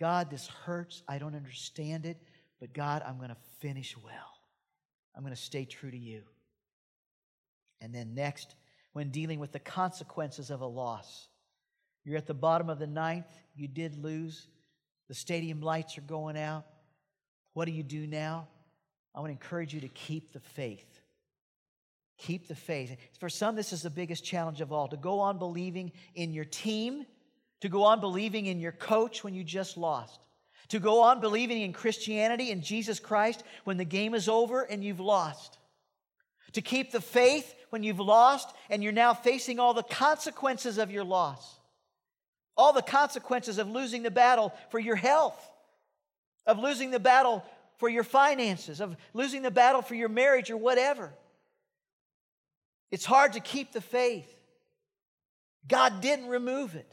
God, 0.00 0.30
this 0.30 0.48
hurts. 0.48 1.02
I 1.08 1.18
don't 1.18 1.36
understand 1.36 2.06
it. 2.06 2.20
But 2.60 2.72
God, 2.72 3.02
I'm 3.06 3.18
going 3.18 3.28
to 3.28 3.36
finish 3.60 3.96
well. 3.96 4.12
I'm 5.14 5.22
going 5.22 5.34
to 5.34 5.40
stay 5.40 5.64
true 5.64 5.90
to 5.90 5.96
you. 5.96 6.22
And 7.80 7.94
then 7.94 8.14
next, 8.14 8.56
when 8.94 9.10
dealing 9.10 9.38
with 9.38 9.52
the 9.52 9.60
consequences 9.60 10.50
of 10.50 10.60
a 10.60 10.66
loss, 10.66 11.28
you're 12.04 12.16
at 12.16 12.26
the 12.26 12.34
bottom 12.34 12.68
of 12.68 12.78
the 12.78 12.86
ninth, 12.86 13.26
you 13.54 13.68
did 13.68 14.02
lose, 14.02 14.48
the 15.08 15.14
stadium 15.14 15.60
lights 15.60 15.96
are 15.98 16.02
going 16.02 16.36
out. 16.36 16.64
What 17.52 17.66
do 17.66 17.72
you 17.72 17.82
do 17.82 18.06
now? 18.06 18.48
I 19.14 19.20
want 19.20 19.28
to 19.28 19.32
encourage 19.32 19.72
you 19.72 19.80
to 19.80 19.88
keep 19.88 20.32
the 20.32 20.40
faith. 20.40 21.00
Keep 22.18 22.48
the 22.48 22.54
faith. 22.54 22.96
For 23.18 23.28
some, 23.28 23.56
this 23.56 23.72
is 23.72 23.82
the 23.82 23.90
biggest 23.90 24.24
challenge 24.24 24.60
of 24.60 24.72
all 24.72 24.88
to 24.88 24.96
go 24.96 25.20
on 25.20 25.38
believing 25.38 25.92
in 26.14 26.32
your 26.32 26.44
team, 26.44 27.04
to 27.60 27.68
go 27.68 27.84
on 27.84 28.00
believing 28.00 28.46
in 28.46 28.60
your 28.60 28.72
coach 28.72 29.22
when 29.22 29.34
you 29.34 29.44
just 29.44 29.76
lost, 29.76 30.20
to 30.68 30.78
go 30.78 31.02
on 31.02 31.20
believing 31.20 31.62
in 31.62 31.72
Christianity 31.72 32.50
and 32.50 32.62
Jesus 32.62 32.98
Christ 32.98 33.42
when 33.64 33.76
the 33.76 33.84
game 33.84 34.14
is 34.14 34.28
over 34.28 34.62
and 34.62 34.82
you've 34.82 35.00
lost. 35.00 35.58
To 36.52 36.62
keep 36.62 36.92
the 36.92 37.00
faith 37.00 37.52
when 37.70 37.82
you've 37.82 38.00
lost 38.00 38.54
and 38.70 38.82
you're 38.82 38.92
now 38.92 39.12
facing 39.12 39.58
all 39.58 39.74
the 39.74 39.82
consequences 39.82 40.78
of 40.78 40.90
your 40.90 41.04
loss. 41.04 41.58
All 42.56 42.72
the 42.72 42.82
consequences 42.82 43.58
of 43.58 43.68
losing 43.68 44.04
the 44.04 44.10
battle 44.12 44.54
for 44.70 44.78
your 44.78 44.94
health, 44.94 45.50
of 46.46 46.60
losing 46.60 46.92
the 46.92 47.00
battle 47.00 47.44
for 47.78 47.88
your 47.88 48.04
finances, 48.04 48.80
of 48.80 48.96
losing 49.12 49.42
the 49.42 49.50
battle 49.50 49.82
for 49.82 49.94
your 49.94 50.08
marriage 50.08 50.50
or 50.50 50.56
whatever. 50.56 51.12
It's 52.90 53.04
hard 53.04 53.32
to 53.32 53.40
keep 53.40 53.72
the 53.72 53.80
faith. 53.80 54.30
God 55.66 56.00
didn't 56.00 56.28
remove 56.28 56.74
it. 56.76 56.92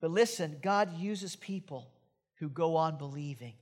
But 0.00 0.10
listen, 0.10 0.58
God 0.62 0.96
uses 0.96 1.36
people 1.36 1.90
who 2.36 2.48
go 2.48 2.76
on 2.76 2.96
believing. 2.96 3.54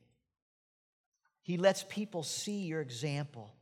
He 1.43 1.57
lets 1.57 1.85
people 1.89 2.23
see 2.23 2.61
your 2.61 2.81
example. 2.81 3.53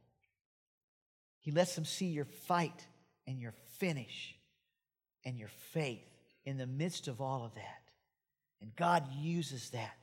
He 1.40 1.53
lets 1.53 1.75
them 1.75 1.85
see 1.85 2.07
your 2.07 2.25
fight 2.25 2.87
and 3.27 3.40
your 3.40 3.55
finish 3.79 4.37
and 5.25 5.38
your 5.38 5.49
faith 5.73 6.05
in 6.45 6.59
the 6.59 6.66
midst 6.66 7.09
of 7.09 7.21
all 7.21 7.45
of 7.45 7.55
that. 7.55 7.83
And 8.61 8.75
God 8.77 9.05
uses 9.21 9.71
that 9.71 9.97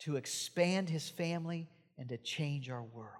to 0.00 0.16
expand 0.16 0.88
his 0.88 1.08
family 1.08 1.68
and 1.98 2.08
to 2.08 2.16
change 2.16 2.70
our 2.70 2.82
world. 2.82 3.14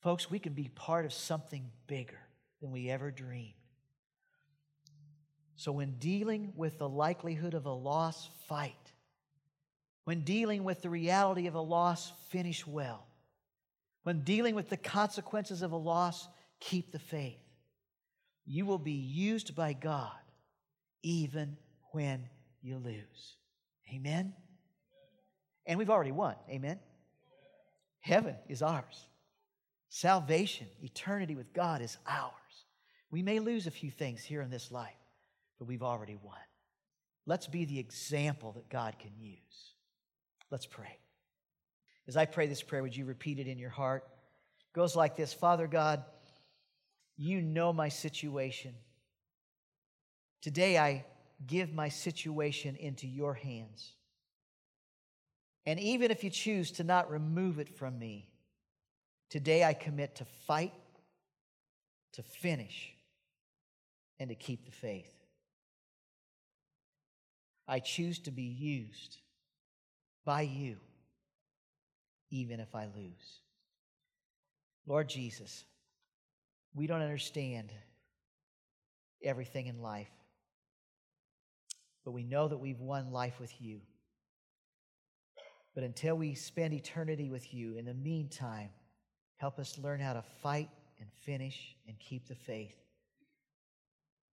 Folks, 0.00 0.30
we 0.30 0.38
can 0.38 0.52
be 0.52 0.68
part 0.68 1.04
of 1.04 1.12
something 1.12 1.70
bigger 1.86 2.20
than 2.60 2.70
we 2.70 2.90
ever 2.90 3.10
dreamed. 3.10 3.52
So, 5.56 5.72
when 5.72 5.92
dealing 5.98 6.52
with 6.54 6.78
the 6.78 6.88
likelihood 6.88 7.54
of 7.54 7.66
a 7.66 7.72
loss, 7.72 8.28
fight. 8.46 8.74
When 10.04 10.20
dealing 10.20 10.64
with 10.64 10.82
the 10.82 10.90
reality 10.90 11.46
of 11.46 11.54
a 11.54 11.60
loss, 11.60 12.12
finish 12.28 12.66
well. 12.66 13.06
When 14.04 14.20
dealing 14.20 14.54
with 14.54 14.68
the 14.68 14.76
consequences 14.76 15.62
of 15.62 15.72
a 15.72 15.76
loss, 15.76 16.28
keep 16.60 16.92
the 16.92 16.98
faith. 16.98 17.40
You 18.44 18.64
will 18.66 18.78
be 18.78 18.92
used 18.92 19.56
by 19.56 19.72
God 19.72 20.12
even 21.02 21.56
when 21.90 22.28
you 22.62 22.78
lose. 22.78 23.36
Amen? 23.92 24.32
And 25.66 25.78
we've 25.78 25.90
already 25.90 26.12
won. 26.12 26.36
Amen? 26.48 26.78
Heaven 28.00 28.36
is 28.48 28.62
ours. 28.62 29.06
Salvation, 29.88 30.66
eternity 30.82 31.34
with 31.34 31.52
God 31.52 31.82
is 31.82 31.96
ours. 32.06 32.32
We 33.10 33.22
may 33.22 33.38
lose 33.38 33.66
a 33.66 33.70
few 33.70 33.90
things 33.90 34.22
here 34.22 34.42
in 34.42 34.50
this 34.50 34.70
life, 34.70 34.94
but 35.58 35.66
we've 35.66 35.82
already 35.82 36.16
won. 36.22 36.36
Let's 37.26 37.46
be 37.46 37.64
the 37.64 37.78
example 37.78 38.52
that 38.52 38.68
God 38.68 38.98
can 38.98 39.10
use. 39.18 39.74
Let's 40.50 40.66
pray. 40.66 40.98
As 42.06 42.16
I 42.16 42.24
pray 42.24 42.46
this 42.46 42.62
prayer, 42.62 42.82
would 42.82 42.96
you 42.96 43.04
repeat 43.04 43.38
it 43.38 43.48
in 43.48 43.58
your 43.58 43.70
heart? 43.70 44.04
It 44.60 44.76
goes 44.76 44.94
like 44.94 45.16
this 45.16 45.32
Father 45.32 45.66
God, 45.66 46.04
you 47.16 47.40
know 47.42 47.72
my 47.72 47.88
situation. 47.88 48.74
Today 50.42 50.78
I 50.78 51.04
give 51.44 51.72
my 51.72 51.88
situation 51.88 52.76
into 52.76 53.08
your 53.08 53.34
hands. 53.34 53.92
And 55.66 55.80
even 55.80 56.12
if 56.12 56.22
you 56.22 56.30
choose 56.30 56.70
to 56.72 56.84
not 56.84 57.10
remove 57.10 57.58
it 57.58 57.68
from 57.68 57.98
me, 57.98 58.28
today 59.28 59.64
I 59.64 59.74
commit 59.74 60.14
to 60.16 60.24
fight, 60.46 60.72
to 62.12 62.22
finish, 62.22 62.94
and 64.20 64.30
to 64.30 64.36
keep 64.36 64.64
the 64.64 64.70
faith. 64.70 65.12
I 67.66 67.80
choose 67.80 68.20
to 68.20 68.30
be 68.30 68.44
used 68.44 69.18
by 70.24 70.42
you, 70.42 70.76
even 72.30 72.60
if 72.60 72.74
I 72.76 72.84
lose. 72.84 73.40
Lord 74.86 75.08
Jesus, 75.08 75.64
we 76.74 76.86
don't 76.86 77.02
understand 77.02 77.72
everything 79.20 79.66
in 79.66 79.82
life, 79.82 80.10
but 82.04 82.12
we 82.12 82.22
know 82.22 82.46
that 82.46 82.58
we've 82.58 82.80
won 82.80 83.10
life 83.10 83.40
with 83.40 83.52
you. 83.60 83.80
But 85.76 85.84
until 85.84 86.16
we 86.16 86.34
spend 86.34 86.72
eternity 86.72 87.28
with 87.28 87.52
you, 87.52 87.76
in 87.76 87.84
the 87.84 87.92
meantime, 87.94 88.70
help 89.36 89.58
us 89.58 89.78
learn 89.78 90.00
how 90.00 90.14
to 90.14 90.24
fight 90.42 90.70
and 90.98 91.08
finish 91.24 91.76
and 91.86 91.98
keep 91.98 92.26
the 92.26 92.34
faith. 92.34 92.74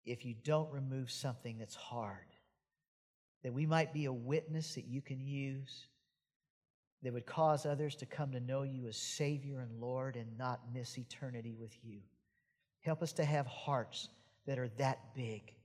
If 0.05 0.23
you 0.23 0.35
don't 0.43 0.71
remove 0.71 1.09
something 1.09 1.57
that's 1.57 1.73
hard, 1.73 2.27
that 3.43 3.53
we 3.53 3.65
might 3.65 3.91
be 3.91 4.05
a 4.05 4.13
witness 4.13 4.75
that 4.75 4.85
you 4.85 5.01
can 5.01 5.19
use 5.19 5.87
that 7.01 7.11
would 7.11 7.25
cause 7.25 7.65
others 7.65 7.95
to 7.95 8.05
come 8.05 8.31
to 8.33 8.39
know 8.39 8.61
you 8.61 8.85
as 8.87 8.95
Savior 8.95 9.61
and 9.61 9.81
Lord 9.81 10.17
and 10.17 10.37
not 10.37 10.61
miss 10.71 10.95
eternity 10.99 11.55
with 11.59 11.75
you. 11.83 12.01
Help 12.81 13.01
us 13.01 13.13
to 13.13 13.25
have 13.25 13.47
hearts 13.47 14.09
that 14.45 14.59
are 14.59 14.69
that 14.77 15.15
big 15.15 15.55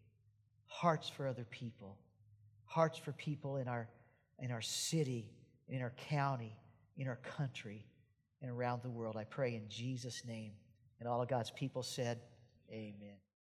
hearts 0.65 1.07
for 1.09 1.27
other 1.27 1.45
people, 1.45 1.99
hearts 2.65 2.99
for 2.99 3.13
people 3.13 3.59
in 3.59 3.69
our, 3.69 3.89
in 4.39 4.51
our 4.51 4.63
city, 4.63 5.31
in 5.69 5.83
our 5.83 5.93
county, 6.09 6.57
in 6.97 7.09
our 7.09 7.17
country, 7.17 7.87
and 8.43 8.51
around 8.51 8.83
the 8.83 8.91
world. 8.91 9.17
I 9.17 9.25
pray 9.25 9.55
in 9.55 9.69
Jesus' 9.69 10.23
name. 10.27 10.53
And 11.01 11.09
all 11.09 11.21
of 11.21 11.29
God's 11.29 11.51
people 11.51 11.83
said, 11.83 12.21
Amen. 12.71 13.17